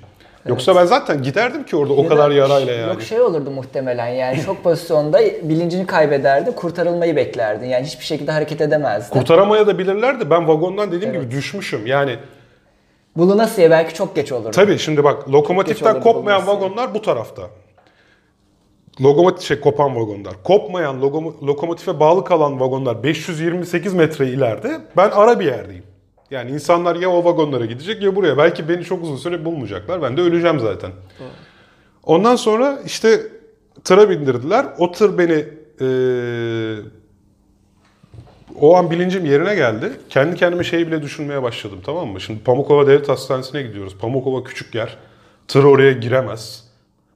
[0.46, 2.90] Yoksa ben zaten giderdim ki orada o Ya kadar da- yarayla yani.
[2.94, 7.68] Yok şey olurdu muhtemelen yani şok pozisyonda bilincini kaybederdin, kurtarılmayı beklerdin.
[7.68, 9.20] Yani hiçbir şekilde hareket edemezdin.
[9.20, 10.30] Kurtaramaya da bilirlerdi.
[10.30, 11.88] Ben vagondan dediğim gibi düşmüşüm.
[11.88, 12.16] Yani
[13.18, 14.52] Bulunasıya belki çok geç olurdu.
[14.52, 16.62] Tabii şimdi bak lokomotiften kopmayan bulması.
[16.62, 17.42] vagonlar bu tarafta.
[19.02, 20.34] Lokomotif şey kopan vagonlar.
[20.44, 21.02] Kopmayan
[21.48, 24.82] lokomotife bağlı kalan vagonlar 528 metre ileride.
[24.98, 25.84] Ben ara bir yerdeyim.
[26.32, 28.38] Yani insanlar ya o vagonlara gidecek ya buraya.
[28.38, 30.02] Belki beni çok uzun süre bulmayacaklar.
[30.02, 30.92] Ben de öleceğim zaten.
[32.04, 33.22] Ondan sonra işte
[33.84, 34.66] tıra bindirdiler.
[34.78, 35.46] O tır beni
[35.82, 36.84] eee,
[38.62, 39.92] o an bilincim yerine geldi.
[40.10, 42.22] Kendi kendime şey bile düşünmeye başladım tamam mı?
[42.22, 43.96] Şimdi Pamukova Devlet Hastanesi'ne gidiyoruz.
[43.98, 44.98] Pamukova küçük yer.
[45.48, 46.67] Tır oraya giremez.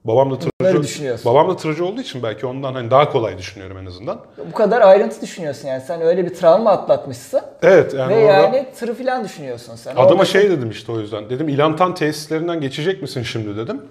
[0.04, 3.86] Babam da tırcı, babam da tırcı olduğu için belki ondan hani daha kolay düşünüyorum en
[3.86, 4.20] azından.
[4.50, 5.82] Bu kadar ayrıntı düşünüyorsun yani.
[5.86, 7.40] Sen öyle bir travma atlatmışsın.
[7.62, 9.92] Evet yani ve orada yani tırı falan düşünüyorsun sen.
[9.92, 11.30] adama Orada şey dedim işte o yüzden.
[11.30, 13.82] Dedim İlantan tesislerinden geçecek misin şimdi dedim.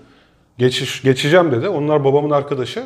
[0.57, 1.69] Geçiş, geçeceğim dedi.
[1.69, 2.83] Onlar babamın arkadaşı.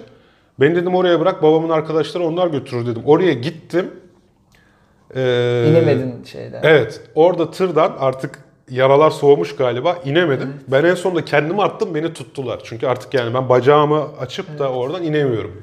[0.59, 3.01] Ben dedim oraya bırak babamın arkadaşları onlar götürür dedim.
[3.05, 3.91] Oraya gittim.
[5.15, 6.61] Ee, inemedin şeyden.
[6.63, 7.01] Evet.
[7.15, 9.97] Orada tırdan artık yaralar soğumuş galiba.
[10.05, 10.53] inemedim.
[10.67, 11.95] Ben en sonunda kendimi attım.
[11.95, 12.61] Beni tuttular.
[12.63, 15.61] Çünkü artık yani ben bacağımı açıp da oradan inemiyorum.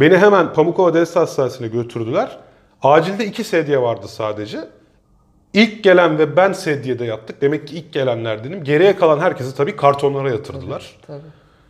[0.00, 2.38] Beni hemen Pamukova Devlet Hastanesi'ne götürdüler.
[2.82, 4.58] Acilde iki sedye vardı sadece.
[5.52, 7.40] İlk gelen ve ben sedyede yattık.
[7.42, 8.64] Demek ki ilk gelenler dedim.
[8.64, 10.96] Geriye kalan herkesi tabii kartonlara yatırdılar.
[11.06, 11.20] Tabii.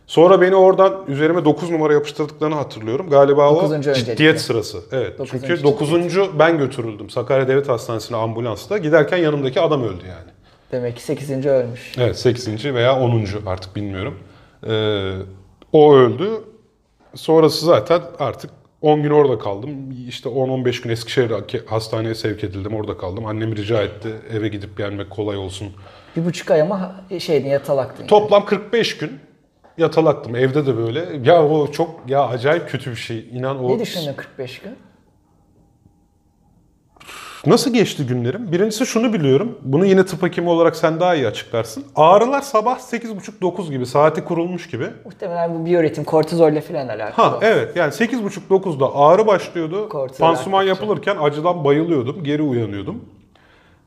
[0.07, 3.09] Sonra beni oradan üzerime 9 numara yapıştırdıklarını hatırlıyorum.
[3.09, 4.39] Galiba o ciddiyet öncelikle.
[4.39, 4.77] sırası.
[4.91, 5.19] Evet.
[5.19, 6.39] Dokuzuncu Çünkü 9.
[6.39, 7.09] ben götürüldüm.
[7.09, 8.77] Sakarya Devlet Hastanesi'ne ambulansla.
[8.77, 10.36] Giderken yanımdaki adam öldü yani.
[10.71, 11.45] Demek ki 8.
[11.45, 11.91] ölmüş.
[11.97, 12.65] Evet 8.
[12.73, 13.25] veya 10.
[13.45, 14.19] artık bilmiyorum.
[14.67, 15.11] Ee,
[15.71, 16.29] o öldü.
[17.15, 18.51] Sonrası zaten artık
[18.81, 19.69] 10 gün orada kaldım.
[20.07, 21.31] İşte 10-15 gün Eskişehir
[21.65, 22.75] hastaneye sevk edildim.
[22.75, 23.25] Orada kaldım.
[23.25, 25.67] Annem rica etti eve gidip gelmek kolay olsun.
[26.15, 28.03] Bir buçuk ay ama şeydin yatalaktın.
[28.03, 28.09] yani.
[28.09, 29.19] Toplam 45 gün
[29.77, 30.35] yatalaktım.
[30.35, 31.05] Evde de böyle.
[31.23, 33.29] Ya o çok ya acayip kötü bir şey.
[33.31, 34.75] İnan o Ne düşündün 45 gün?
[37.47, 38.51] Nasıl geçti günlerim?
[38.51, 39.57] Birincisi şunu biliyorum.
[39.61, 41.83] Bunu yine tıp hekimi olarak sen daha iyi açıklarsın.
[41.95, 44.85] Ağrılar sabah 8.30-9 gibi saati kurulmuş gibi.
[45.05, 47.11] Muhtemelen bu biyoritim, kortizolle falan alakalı.
[47.11, 49.89] Ha evet yani 8.30-9'da ağrı başlıyordu.
[49.89, 52.23] Kortizol Pansuman yapılırken acıdan bayılıyordum.
[52.23, 53.05] Geri uyanıyordum.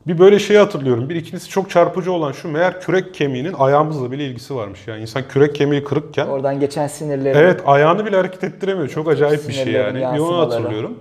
[0.07, 1.09] Bir böyle şeyi hatırlıyorum.
[1.09, 4.79] Bir ikincisi çok çarpıcı olan şu meğer kürek kemiğinin ayağımızla bile ilgisi varmış.
[4.87, 7.37] Yani insan kürek kemiği kırıkken Oradan geçen sinirleri.
[7.37, 8.87] Evet ayağını bile hareket ettiremiyor.
[8.87, 9.99] Çok acayip bir şey yani.
[9.99, 10.97] Bir onu hatırlıyorum.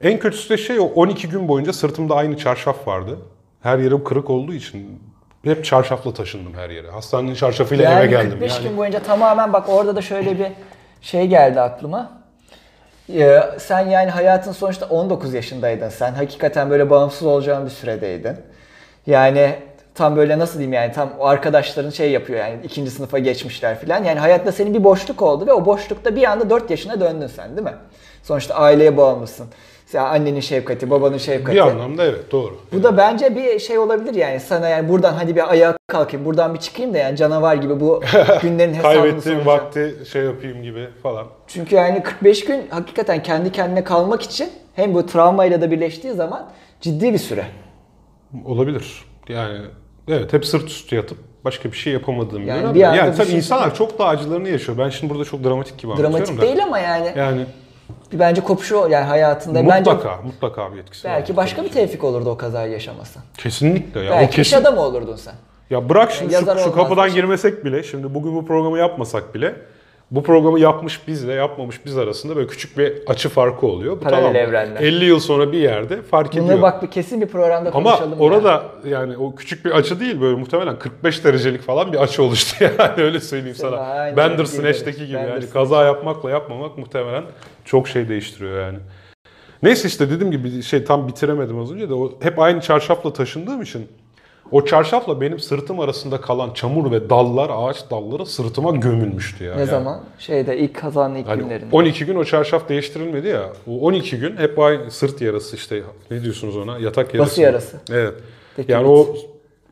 [0.00, 3.18] En kötüsü de şey o 12 gün boyunca sırtımda aynı çarşaf vardı.
[3.62, 5.02] Her yerim kırık olduğu için
[5.44, 6.90] hep çarşafla taşındım her yere.
[6.90, 8.30] Hastanenin çarşafıyla yani eve geldim.
[8.30, 8.68] 45 yani.
[8.68, 10.46] gün boyunca tamamen bak orada da şöyle bir
[11.00, 12.12] şey geldi aklıma.
[13.14, 16.12] Ee, sen yani hayatın sonuçta 19 yaşındaydın sen.
[16.12, 18.36] Hakikaten böyle bağımsız olacağın bir süredeydin.
[19.06, 19.54] Yani
[19.94, 24.04] tam böyle nasıl diyeyim yani tam arkadaşların şey yapıyor yani ikinci sınıfa geçmişler filan.
[24.04, 27.56] Yani hayatta senin bir boşluk oldu ve o boşlukta bir anda 4 yaşına döndün sen
[27.56, 27.74] değil mi?
[28.22, 29.46] Sonuçta aileye bağımlısın.
[29.86, 31.56] Sen annenin şefkati, babanın şefkati.
[31.56, 32.56] Bir anlamda evet doğru.
[32.72, 36.54] Bu da bence bir şey olabilir yani sana yani buradan hadi bir ayağa kalkayım buradan
[36.54, 38.02] bir çıkayım da yani canavar gibi bu
[38.42, 39.46] günlerin hesabını Kaybettiğim soracağım.
[39.46, 41.26] vakti şey yapayım gibi falan.
[41.46, 46.46] Çünkü yani 45 gün hakikaten kendi kendine kalmak için hem bu travmayla da birleştiği zaman
[46.80, 47.44] ciddi bir süre.
[48.44, 49.04] Olabilir.
[49.28, 49.58] Yani
[50.08, 52.74] evet hep sırt üstü yatıp başka bir şey yapamadığım bir Yani dönem.
[52.74, 53.36] bir anda Yani tabii düşünsene.
[53.38, 54.78] insanlar çok da acılarını yaşıyor.
[54.78, 56.42] Ben şimdi burada çok dramatik gibi anlatıyorum Dramatik da.
[56.42, 57.46] değil ama yani Yani
[58.12, 61.14] bir bence kopuşu yani hayatında bence mutlaka mutlaka bir etkisi var.
[61.14, 63.18] belki başka bir tevfik olurdu o kazayı yaşaması.
[63.38, 64.12] Kesinlikle ya.
[64.12, 65.34] o belki iş kesin adamı olurdun sen.
[65.70, 67.16] Ya bırak şimdi Yani şu, şu kapıdan için.
[67.16, 69.54] girmesek bile, şimdi bugün bu programı yapmasak bile
[70.10, 73.96] bu programı yapmış bizle yapmamış biz arasında böyle küçük bir açı farkı oluyor.
[73.96, 74.80] Bu Paralel tamam evrenler.
[74.80, 76.44] 50 yıl sonra bir yerde fark ediyor.
[76.44, 78.12] Bunları bak bir kesin bir programda Ama konuşalım.
[78.12, 78.24] ya.
[78.24, 82.64] orada yani o küçük bir açı değil böyle muhtemelen 45 derecelik falan bir açı oluştu
[82.78, 83.76] yani öyle söyleyeyim sana.
[83.76, 85.30] Aynen, Bandersnatch'teki gibi derece.
[85.32, 87.24] yani kaza yapmakla yapmamak muhtemelen
[87.66, 88.78] çok şey değiştiriyor yani.
[89.62, 93.62] Neyse işte dediğim gibi şey tam bitiremedim az önce de o hep aynı çarşafla taşındığım
[93.62, 93.88] için
[94.50, 99.54] o çarşafla benim sırtım arasında kalan çamur ve dallar, ağaç dalları sırtıma gömülmüştü ya.
[99.54, 100.00] Ne Yani zaman?
[100.18, 101.76] Şeyde ilk kazanın ilk Hani günlerinde.
[101.76, 103.52] 12 gün o çarşaf değiştirilmedi ya.
[103.66, 106.78] O 12 gün hep aynı sırt yarası işte ne diyorsunuz ona?
[106.78, 107.30] Yatak yarası.
[107.30, 107.76] Bası yarası.
[107.90, 108.14] Evet.
[108.56, 108.98] Peki, yani evet.
[108.98, 109.16] o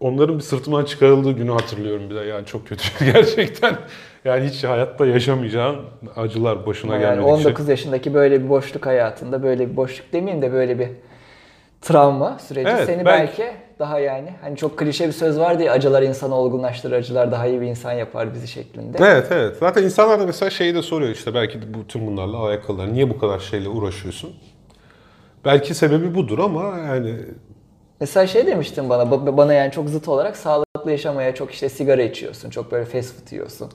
[0.01, 2.21] onların bir sırtımdan çıkarıldığı günü hatırlıyorum bir de.
[2.21, 3.77] Yani çok kötü gerçekten.
[4.25, 5.77] Yani hiç hayatta yaşamayacağın
[6.17, 7.49] acılar başına yani gelmedikçe.
[7.49, 10.89] 19 yaşındaki böyle bir boşluk hayatında böyle bir boşluk demeyeyim de böyle bir
[11.83, 15.73] travma süreci Evet, seni belki- belki, daha yani hani çok klişe bir söz vardı ya
[15.73, 18.99] acılar insanı olgunlaştırır, acılar daha iyi bir insan yapar bizi şeklinde.
[19.01, 19.57] Evet evet.
[19.61, 22.93] Zaten insanlar da mesela şeyi de soruyor işte belki de bu tüm bunlarla alakalı.
[22.93, 24.31] Niye bu kadar şeyle uğraşıyorsun?
[25.45, 27.17] Belki sebebi budur ama yani
[28.01, 30.37] Mesela şey demiştin bana, ba- bana yani çok zıt olarak
[30.85, 33.71] sağlıklı yaşamaya çok işte sigara içiyorsun, çok böyle fast food yiyorsun.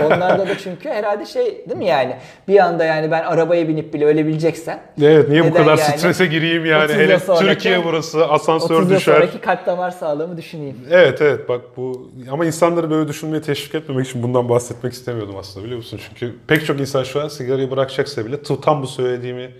[0.00, 2.16] Onlarda da çünkü herhalde şey değil mi yani
[2.48, 5.98] bir anda yani ben arabaya binip bile ölebileceksen evet niye bu kadar yani?
[5.98, 9.14] strese gireyim yani 30 hele sonraki- Türkiye burası 30 asansör yıl düşer.
[9.14, 10.76] sonraki kalp damar sağlığımı düşüneyim.
[10.90, 15.64] Evet evet bak bu ama insanları böyle düşünmeye teşvik etmemek için bundan bahsetmek istemiyordum aslında
[15.64, 16.00] biliyor musun?
[16.08, 19.50] Çünkü pek çok insan şu an sigarayı bırakacaksa bile tam bu söylediğimi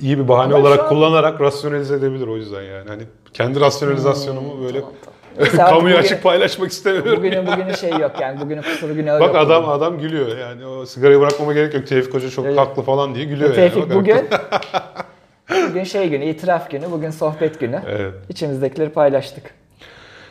[0.00, 2.88] iyi bir bahane Ama olarak an- kullanarak rasyonelize edebilir o yüzden yani.
[2.88, 3.02] Hani
[3.34, 5.11] kendi rasyonalizasyonumu böyle Hmm, Tamam, tamam.
[5.56, 7.16] Kamuya bugün- açık paylaşmak istemiyorum.
[7.16, 9.36] Bugünün bugünün şey yok yani bugünün kusuru günahı Bak yok.
[9.36, 9.72] adam bugün.
[9.72, 11.86] adam gülüyor yani o sigarayı bırakmama gerek yok.
[11.86, 12.58] Tevfik Hoca çok Evet.
[12.58, 13.88] haklı falan diye gülüyor Tevfik yani.
[13.90, 14.16] Bak, bugün
[15.70, 17.80] bugün şey günü, itiraf günü, bugün sohbet günü.
[17.88, 18.12] Evet.
[18.28, 19.44] İçimizdekileri paylaştık.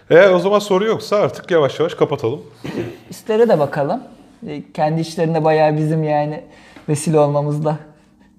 [0.10, 2.42] E, o zaman soru yoksa artık yavaş yavaş kapatalım.
[3.10, 4.04] Üstlere de bakalım.
[4.48, 6.44] E, Kendi içlerinde bayağı bizim yani
[6.90, 7.78] vesile olmamızda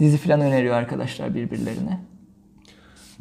[0.00, 2.00] dizi falan öneriyor arkadaşlar birbirlerine.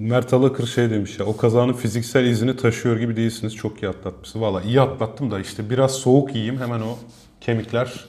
[0.02, 4.44] Mert Alakır şey demiş ya o kazanın fiziksel izini taşıyor gibi değilsiniz çok iyi atlatmışsınız.
[4.46, 6.96] Valla iyi atlattım da işte biraz soğuk yiyeyim hemen o
[7.42, 8.06] kemikler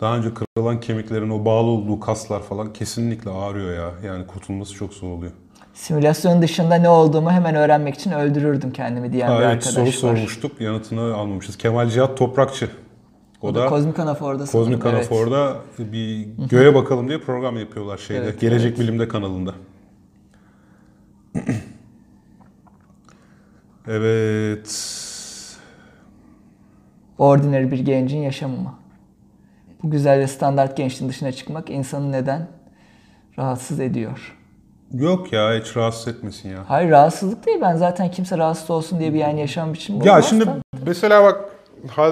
[0.00, 3.90] daha önce kırılan kemiklerin o bağlı olduğu kaslar falan kesinlikle ağrıyor ya.
[4.08, 5.32] Yani kurtulması çok zor oluyor.
[5.74, 9.86] Simülasyon dışında ne olduğumu hemen öğrenmek için öldürürdüm kendimi diyen Ha, bir evet arkadaş soru
[9.86, 9.92] var.
[9.92, 11.56] sormuştuk yanıtını almamışız.
[11.58, 12.68] Kemal Cihat Toprakçı.
[13.42, 14.94] O, O da da Kozmik Anafor'da Kozmik evet.
[14.94, 18.22] Anafor'da bir göğe bakalım diye program yapıyorlar şeyde.
[18.22, 18.80] Evet, Gelecek evet.
[18.80, 19.54] Bilim'de kanalında.
[23.88, 24.92] evet.
[27.18, 28.74] Ordinary bir gencin yaşamı mı?
[29.82, 32.48] Bu güzel ve standart gençliğin dışına çıkmak insanı neden
[33.38, 34.36] rahatsız ediyor?
[34.92, 36.64] Yok ya hiç rahatsız etmesin ya.
[36.68, 37.58] Hayır rahatsızlık değil.
[37.62, 40.56] Ben zaten kimse rahatsız olsun diye bir yani yaşam biçimi Ya şimdi da.
[40.86, 41.40] mesela bak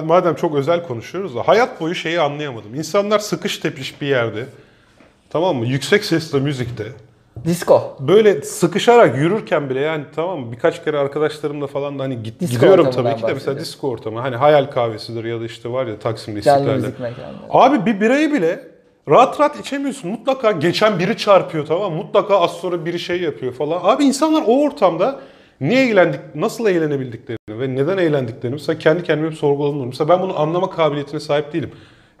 [0.05, 2.75] madem çok özel konuşuyoruz da hayat boyu şeyi anlayamadım.
[2.75, 4.45] İnsanlar sıkış tepiş bir yerde
[5.29, 5.65] tamam mı?
[5.65, 6.85] Yüksek sesle müzikte
[7.45, 7.97] Disco.
[7.99, 10.51] böyle sıkışarak yürürken bile yani tamam?
[10.51, 14.19] Birkaç kere arkadaşlarımla falan da hani git, Disco gidiyorum tabii ki de mesela disco ortamı.
[14.19, 16.91] Hani hayal kahvesidir ya da işte var ya Taksim'de İstiklal'de.
[17.49, 18.59] Abi bir birayı bile
[19.09, 20.11] rahat rahat içemiyorsun.
[20.11, 21.93] Mutlaka geçen biri çarpıyor tamam?
[21.93, 23.79] Mutlaka az sonra biri şey yapıyor falan.
[23.83, 25.19] Abi insanlar o ortamda
[25.61, 29.87] niye eğlendik, nasıl eğlenebildiklerini ve neden eğlendiklerini mesela kendi kendime hep sorguladım.
[29.87, 31.71] Mesela ben bunu anlama kabiliyetine sahip değilim.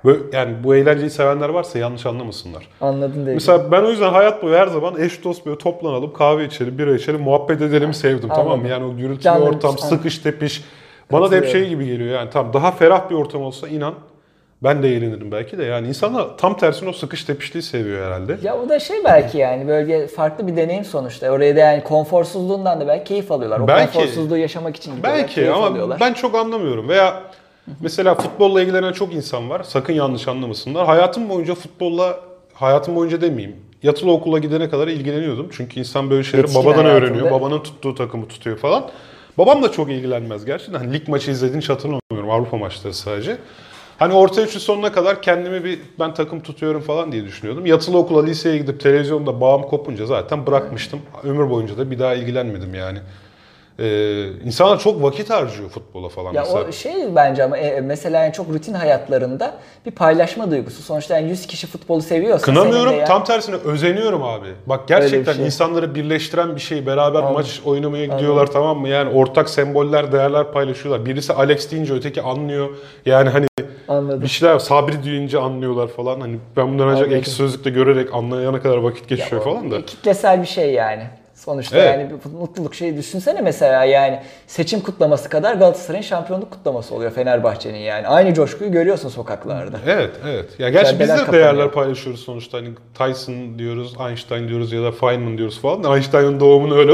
[0.05, 2.67] Böyle, yani bu eğlenceyi sevenler varsa yanlış anlamasınlar.
[2.81, 3.33] Anladın değil.
[3.33, 6.95] Mesela ben o yüzden hayat boyu her zaman eş dost böyle toplanalım, kahve içelim, bira
[6.95, 8.51] içelim, muhabbet edelim sevdim tamam mı?
[8.53, 8.71] Anladım.
[8.71, 10.63] Yani o gürültülü Canlı ortam, müzik, sıkış tepiş.
[11.11, 13.93] Bana da hep şey gibi geliyor yani tamam daha ferah bir ortam olsa inan
[14.63, 15.63] ben de eğlenirim belki de.
[15.63, 18.37] Yani insanlar tam tersine o sıkış tepişliği seviyor herhalde.
[18.43, 21.29] Ya o da şey belki yani böyle farklı bir deneyim sonuçta.
[21.31, 23.59] Oraya da yani konforsuzluğundan da belki keyif alıyorlar.
[23.59, 23.93] O Belki.
[23.93, 25.19] konforsuzluğu yaşamak için gidiyorlar.
[25.21, 25.99] Belki ama alıyorlar.
[25.99, 26.89] ben çok anlamıyorum.
[26.89, 27.23] Veya
[27.81, 29.63] mesela futbolla ilgilenen çok insan var.
[29.63, 30.85] Sakın yanlış anlamasınlar.
[30.85, 32.19] Hayatım boyunca futbolla,
[32.53, 33.55] hayatım boyunca demeyeyim.
[33.83, 35.47] Yatılı okula gidene kadar ilgileniyordum.
[35.51, 37.31] Çünkü insan böyle şeyleri Yetişkin babadan hayatında- öğreniyor.
[37.31, 38.89] Babanın tuttuğu takımı tutuyor falan.
[39.37, 40.79] Babam da çok ilgilenmez gerçekten.
[40.79, 42.29] Hani lig maçı izlediğini hiç hatırlamıyorum.
[42.29, 43.37] Avrupa maçları sadece.
[43.99, 47.65] Hani orta üçün sonuna kadar kendimi bir ben takım tutuyorum falan diye düşünüyordum.
[47.65, 50.99] Yatılı okula, liseye gidip televizyonda bağım kopunca zaten bırakmıştım.
[51.23, 52.99] Ömür boyunca da bir daha ilgilenmedim yani.
[53.79, 56.65] Ee, insanlar çok vakit harcıyor futbola falan Ya mesela.
[56.69, 59.53] o şey bence ama e, mesela yani çok rutin hayatlarında
[59.85, 60.81] bir paylaşma duygusu.
[60.83, 64.47] Sonuçta yani 100 kişi futbolu seviyorsa Kınamıyorum, ya- tam tersine özeniyorum abi.
[64.65, 65.45] Bak gerçekten şey.
[65.45, 66.85] insanları birleştiren bir şey.
[66.85, 67.33] Beraber Anladım.
[67.33, 68.89] maç oynamaya gidiyorlar tamam mı?
[68.89, 71.05] Yani ortak semboller, değerler paylaşıyorlar.
[71.05, 72.69] Birisi Alex deyince öteki anlıyor.
[73.05, 73.45] Yani hani
[73.87, 74.21] Anladım.
[74.21, 76.21] bir şeyler Sabri deyince anlıyorlar falan.
[76.21, 77.17] Hani ben bunları ancak Anladım.
[77.19, 79.85] ekşi sözlükte görerek anlayana kadar vakit geçiyor O falan da.
[79.85, 81.03] Kitlesel bir şey yani.
[81.35, 81.87] Sonuçta Evet.
[81.87, 87.77] yani bir mutluluk şeyi düşünsene mesela yani seçim kutlaması kadar Galatasaray'ın şampiyonluk kutlaması oluyor Fenerbahçe'nin
[87.77, 88.07] yani.
[88.07, 89.77] Aynı coşkuyu görüyorsun sokaklarda.
[89.87, 90.59] Evet, evet.
[90.59, 91.43] Ya gerçi biz de kapanıyor.
[91.43, 92.57] değerler paylaşıyoruz sonuçta.
[92.57, 95.95] Hani Tyson diyoruz, Einstein diyoruz ya da Feynman diyoruz falan.
[95.95, 96.93] Einstein'ın doğumunu öyle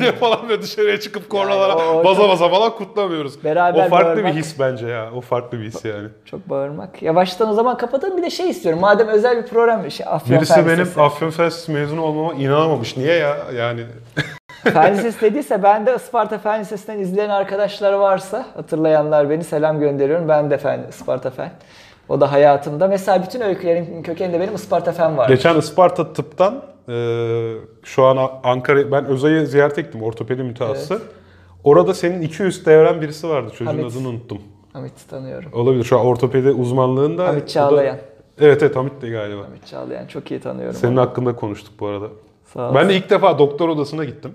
[0.00, 3.44] diye falan ve dışarıya çıkıp kornalara o baza baza falan kutlamıyoruz.
[3.44, 4.34] Beraber o farklı bağırmak.
[4.34, 5.10] bir his bence ya.
[5.16, 6.08] O farklı bir his yani.
[6.24, 7.02] Çok bağırmak.
[7.02, 8.80] Yavaştan o zaman kapatalım bir de şey istiyorum.
[8.80, 10.88] Madem özel bir program şey Afyon Birisi Fen benim.
[10.96, 12.96] Afyon Fen Lisesi mezunu olmama inanamamış.
[12.96, 13.36] Niye ya?
[13.60, 13.84] Yani
[14.72, 20.28] Fen Lisesi dediyse ben de Isparta Fen Lisesi'nden izleyen arkadaşlar varsa hatırlayanlar beni selam gönderiyorum.
[20.28, 21.50] Ben de Fen, Isparta Fen.
[22.08, 22.88] O da hayatımda.
[22.88, 25.28] Mesela bütün öykülerin kökeninde benim Isparta Fen var.
[25.28, 26.94] geçen Isparta tıptan e,
[27.84, 31.02] şu an Ankara ben Özay'ı ziyaret ettim ortopedi mütehassısı.
[31.64, 33.50] Orada senin 200 devren birisi vardı.
[33.50, 33.96] Çocuğun Hamit.
[33.96, 34.38] adını unuttum.
[34.72, 35.50] Hamit tanıyorum.
[35.52, 35.84] Olabilir.
[35.84, 37.28] Şu an ortopedi uzmanlığında.
[37.28, 37.96] Hamit o da- Çağlayan.
[38.40, 39.42] Evet evet Hamit de galiba.
[39.44, 40.74] Hamit Çağlayan çok iyi tanıyorum.
[40.74, 41.00] Senin onu.
[41.00, 42.06] hakkında konuştuk bu arada.
[42.54, 42.74] Sağ.
[42.74, 44.34] Ben de ilk defa doktor odasına gittim.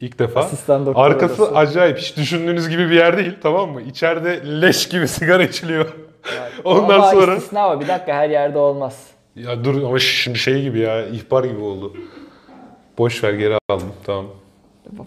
[0.00, 0.40] İlk defa.
[0.40, 1.56] Asistan doktor Arkası odası.
[1.56, 1.98] acayip.
[1.98, 3.82] Hiç düşündüğünüz gibi bir yer değil tamam mı?
[3.82, 5.86] İçeride leş gibi sigara içiliyor.
[6.36, 7.36] Yani- Ondan Ama sonra...
[7.36, 7.80] istisna var.
[7.80, 9.06] Bir dakika her yerde olmaz.
[9.36, 11.92] Ya dur ama şimdi şey gibi ya ihbar gibi oldu.
[12.98, 14.26] Boş ver geri aldım tamam.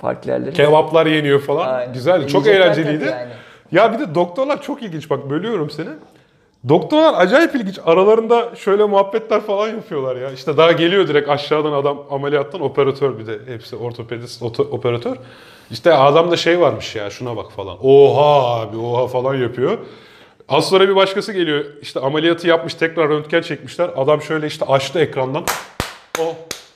[0.01, 0.53] Farklı yerleri.
[0.53, 1.73] Kebaplar yeniyor falan.
[1.73, 1.93] Aynen.
[1.93, 2.27] Güzeldi.
[2.27, 3.05] Çok eğlenceliydi.
[3.05, 3.31] yani.
[3.71, 5.09] Ya bir de doktorlar çok ilginç.
[5.09, 5.89] Bak bölüyorum seni.
[6.69, 7.79] Doktorlar acayip ilginç.
[7.85, 10.31] Aralarında şöyle muhabbetler falan yapıyorlar ya.
[10.31, 15.15] İşte daha geliyor direkt aşağıdan adam ameliyattan operatör bir de hepsi ortopedist oto- operatör.
[15.71, 17.77] İşte adamda şey varmış ya şuna bak falan.
[17.81, 19.77] Oha abi oha falan yapıyor.
[20.49, 21.65] Az sonra bir başkası geliyor.
[21.81, 23.89] İşte ameliyatı yapmış tekrar röntgen çekmişler.
[23.95, 25.43] Adam şöyle işte açtı ekrandan.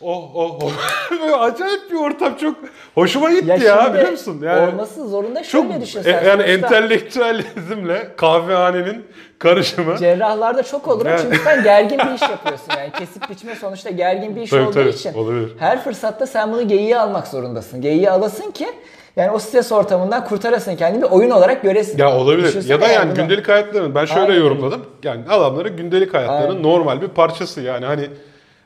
[0.06, 2.56] Oh oh oh acayip bir ortam çok
[2.96, 4.40] hoşuma gitti ya, şimdi biliyor musun?
[4.44, 9.06] Yani olması zorunda çok şöyle düşün e, yani entelektüelizmle kahvehanenin
[9.40, 9.98] karışımı.
[9.98, 14.36] Cerrahlarda çok olur Yani- çünkü sen gergin bir iş yapıyorsun yani kesip biçme sonuçta gergin
[14.36, 15.50] bir iş Tabii, olduğu tabii, için olabilir.
[15.60, 17.82] her fırsatta sen bunu geyiğe almak zorundasın.
[17.82, 18.68] Geyiğe alasın ki
[19.16, 21.98] yani o stres ortamından kurtarasın kendini bir oyun olarak göresin.
[21.98, 22.48] Ya olabilir.
[22.48, 23.16] Düşünsene ya da yani bunu.
[23.16, 24.36] gündelik hayatlarının ben şöyle Aynen.
[24.44, 24.86] yorumladım.
[25.04, 26.64] Yani adamların gündelik hayatlarının Aynen.
[26.64, 28.10] normal bir parçası yani hani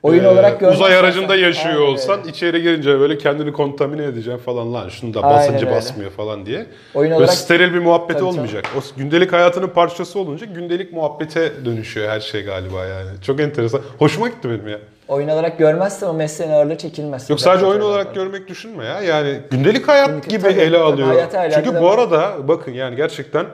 [0.03, 2.29] Oyun e, olarak görmezsen uzay aracında yaşıyor Aynen olsan öyle.
[2.29, 5.75] içeri girince böyle kendini kontamine edeceksin falan lan şunu da Aynen basıncı öyle.
[5.75, 6.65] basmıyor falan diye.
[6.93, 8.65] Oyun Böyle olarak- steril bir muhabbeti Tabii, olmayacak.
[8.77, 13.09] O gündelik hayatının parçası olunca gündelik muhabbete dönüşüyor her şey galiba yani.
[13.21, 13.81] Çok enteresan.
[13.99, 14.77] Hoşuma gitti benim ya.
[15.07, 17.29] Oyun olarak görmezsen o mesleğin ağırlığı çekilmez.
[17.29, 18.15] Yok sadece oyun olarak öyle.
[18.23, 19.01] görmek düşünme ya.
[19.01, 21.15] Yani gündelik hayat Gündelik- gibi tabii, ele tabii, alıyor.
[21.53, 23.45] Çünkü bu arada bakın yani gerçekten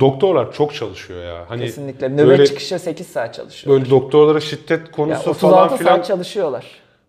[0.00, 1.44] doktorlar çok çalışıyor ya.
[1.48, 2.08] Hani Kesinlikle.
[2.08, 3.76] Nöbet böyle, çıkışı 8 saat çalışıyor.
[3.76, 6.66] böyle doktorlara şiddet Ya konusu 36 falan saat filan çalışıyorlar.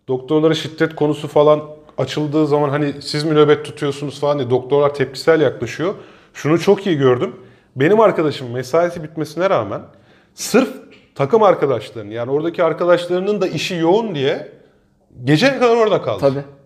[0.08, 1.62] doktorlara şiddet konusu falan
[1.98, 5.94] açıldığı zaman hani siz mi nöbet tutuyorsunuz falan diye doktorlar tepkisel yaklaşıyor.
[6.34, 7.36] Şunu çok iyi gördüm.
[7.76, 9.80] Benim arkadaşım mesaisi bitmesine rağmen
[10.34, 10.68] sırf
[11.14, 14.52] takım arkadaşlarının yani oradaki arkadaşlarının da işi yoğun diye
[15.24, 16.20] geceye kadar orada kaldı.
[16.20, 16.57] Tabii.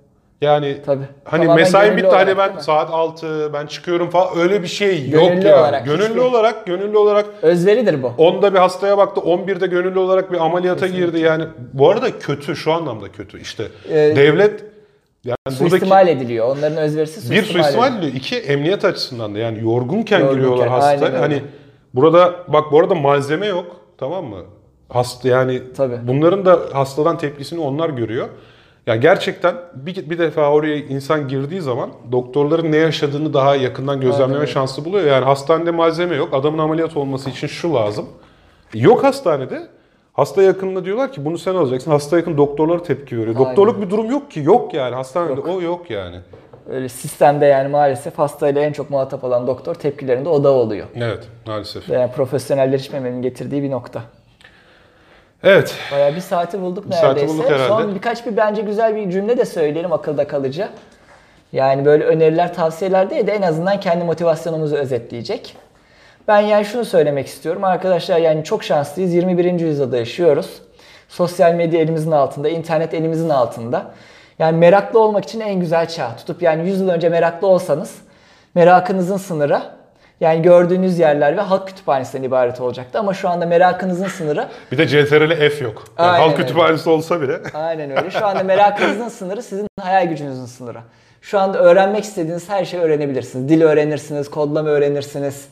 [0.43, 1.05] Yani Tabii.
[1.24, 2.62] hani Tamamen mesain gönüllü bitti olarak, ben değil mi?
[2.62, 5.61] saat 6 ben çıkıyorum falan öyle bir şey yok Gönüllü yani.
[5.61, 8.07] olarak, gönüllü hiçbir- olarak gönüllü olarak Özveridir bu.
[8.18, 11.45] 10'da bir hastaya baktı 11'de gönüllü olarak bir ameliyata girdi yani.
[11.72, 13.64] Bu arada kötü şu anlamda kötü işte.
[13.88, 14.64] Ee, Devlet
[15.24, 16.57] yani buradaki Suistimal ediliyor.
[16.57, 18.12] Onların özverisi bir suistimal, suistimal ediliyor.
[18.12, 18.24] ediliyor.
[18.24, 21.18] iki emniyet açısından da yani yorgunken, Yorgunken, giriyorlar aynen öyle.
[21.18, 21.43] Hani
[21.95, 23.66] burada bak bu arada malzeme yok
[23.99, 24.38] tamam mı?
[24.88, 25.97] Hasta yani Tabii.
[26.03, 28.28] bunların da hastadan tepkisini onlar görüyor.
[28.87, 34.41] Ya gerçekten bir, bir defa oraya insan girdiği zaman doktorların ne yaşadığını daha yakından gözlemleme
[34.41, 34.51] öyle.
[34.53, 35.07] şansı buluyor.
[35.07, 36.35] Yani hastanede malzeme yok.
[36.35, 38.07] Adamın ameliyat olması için şu lazım.
[38.74, 39.66] Yok hastanede.
[40.12, 41.91] Hasta yakınına diyorlar ki bunu sen alacaksın.
[41.91, 43.37] Hasta yakın doktorlara tepki veriyor.
[43.37, 43.49] Aynen.
[43.51, 44.41] Doktorluk bir durum yok ki.
[44.41, 44.95] Yok yani.
[44.95, 46.16] Hastanede o yok yani.
[46.70, 50.87] Öyle sistemde yani maalesef hastayla en çok muhatap olan doktor tepkilerinde o da oluyor.
[50.95, 51.89] Evet maalesef.
[51.89, 54.03] Yani profesyonelleşmemenin getirdiği bir nokta.
[55.43, 55.74] Evet.
[55.93, 57.28] Bayağı bir saati bulduk Bir saati neredeyse.
[57.34, 57.68] bulduk herhalde.
[57.68, 60.68] Son birkaç bir bence güzel bir cümle de söyleyelim akılda kalıcı.
[61.53, 65.57] Yani böyle öneriler, tavsiyeler değil de en azından kendi motivasyonumuzu özetleyecek.
[66.28, 67.64] Ben yani şunu söylemek istiyorum.
[67.64, 69.14] Arkadaşlar yani çok şanslıyız.
[69.14, 69.61] 21.
[69.61, 70.62] yüzyılda yaşıyoruz.
[71.09, 73.90] Sosyal medya elimizin altında, internet elimizin altında.
[74.38, 76.16] Yani meraklı olmak için en güzel çağ.
[76.16, 77.95] Tutup yani 100 yıl önce meraklı olsanız
[78.55, 79.62] merakınızın sınırı
[80.23, 82.99] yani gördüğünüz yerler ve halk kütüphanesinden ibaret olacaktı.
[82.99, 85.85] Ama şu anda merakınızın sınırı Bir de CTRL F yok.
[85.99, 86.43] Yani Aynen halk öyle.
[86.43, 87.41] kütüphanesi olsa bile.
[87.55, 88.11] Aynen öyle.
[88.11, 90.79] Şu anda merakınızın sınırı sizin hayal gücünüzün sınırı.
[91.23, 93.49] Şu anda öğrenmek istediğiniz her şeyi öğrenebilirsiniz.
[93.49, 95.49] Dil öğrenirsiniz, kodlama öğrenirsiniz.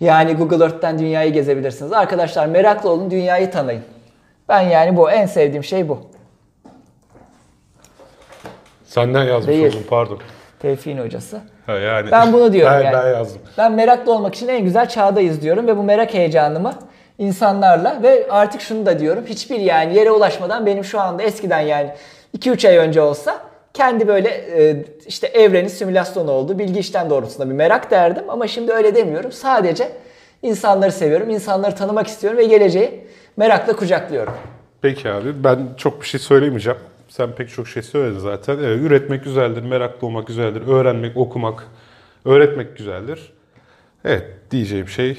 [0.00, 1.92] Yani Google Earth'ten dünyayı gezebilirsiniz.
[1.92, 3.82] Arkadaşlar meraklı olun, dünyayı tanıyın.
[4.48, 5.98] Ben yani bu en sevdiğim şey bu.
[8.84, 9.66] Senden yazmış Değil.
[9.66, 10.18] oldum pardon.
[10.58, 11.40] Tevfik'in hocası.
[11.68, 12.10] Ha, yani.
[12.10, 12.96] Ben bunu diyorum ben, yani.
[13.04, 13.40] Ben yazdım.
[13.58, 16.72] Ben meraklı olmak için en güzel çağdayız diyorum ve bu merak heyecanımı
[17.18, 19.24] insanlarla ve artık şunu da diyorum.
[19.26, 21.90] Hiçbir yani yere ulaşmadan benim şu anda eskiden yani
[22.38, 23.40] 2-3 ay önce olsa
[23.74, 28.72] kendi böyle e, işte evrenin simülasyonu olduğu bilgi işlem doğrultusunda bir merak derdim ama şimdi
[28.72, 29.32] öyle demiyorum.
[29.32, 29.88] Sadece
[30.42, 33.06] insanları seviyorum, insanları tanımak istiyorum ve geleceği
[33.36, 34.34] merakla kucaklıyorum.
[34.82, 36.78] Peki abi ben çok bir şey söylemeyeceğim.
[37.08, 38.58] Sen pek çok şey söyledin zaten.
[38.58, 41.66] Evet, üretmek güzeldir, meraklı olmak güzeldir, öğrenmek, okumak,
[42.24, 43.32] öğretmek güzeldir.
[44.04, 45.18] Evet diyeceğim şey,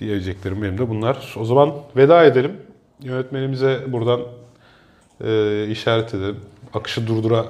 [0.00, 1.34] diyeceklerim benim de bunlar.
[1.40, 2.56] O zaman veda edelim.
[3.00, 4.20] Yönetmenimize buradan
[5.24, 6.40] e, işaret edelim.
[6.74, 7.44] Akışı durdura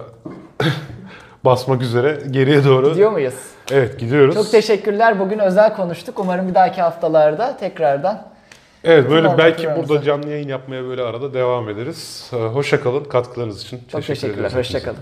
[1.45, 2.91] basmak üzere geriye doğru.
[2.91, 3.35] Gidiyor muyuz?
[3.71, 4.35] Evet gidiyoruz.
[4.35, 5.19] Çok teşekkürler.
[5.19, 6.19] Bugün özel konuştuk.
[6.19, 8.32] Umarım bir dahaki haftalarda tekrardan
[8.85, 9.89] Evet böyle Tamam, belki hatırlarız.
[9.91, 12.31] burada canlı yayın yapmaya böyle arada devam ederiz.
[12.33, 13.81] Ee, Hoşça kalın katkılarınız için.
[13.93, 14.35] çok teşekkürler.
[14.35, 14.59] ederiz hepinize.
[14.59, 14.99] Hoşçakalın.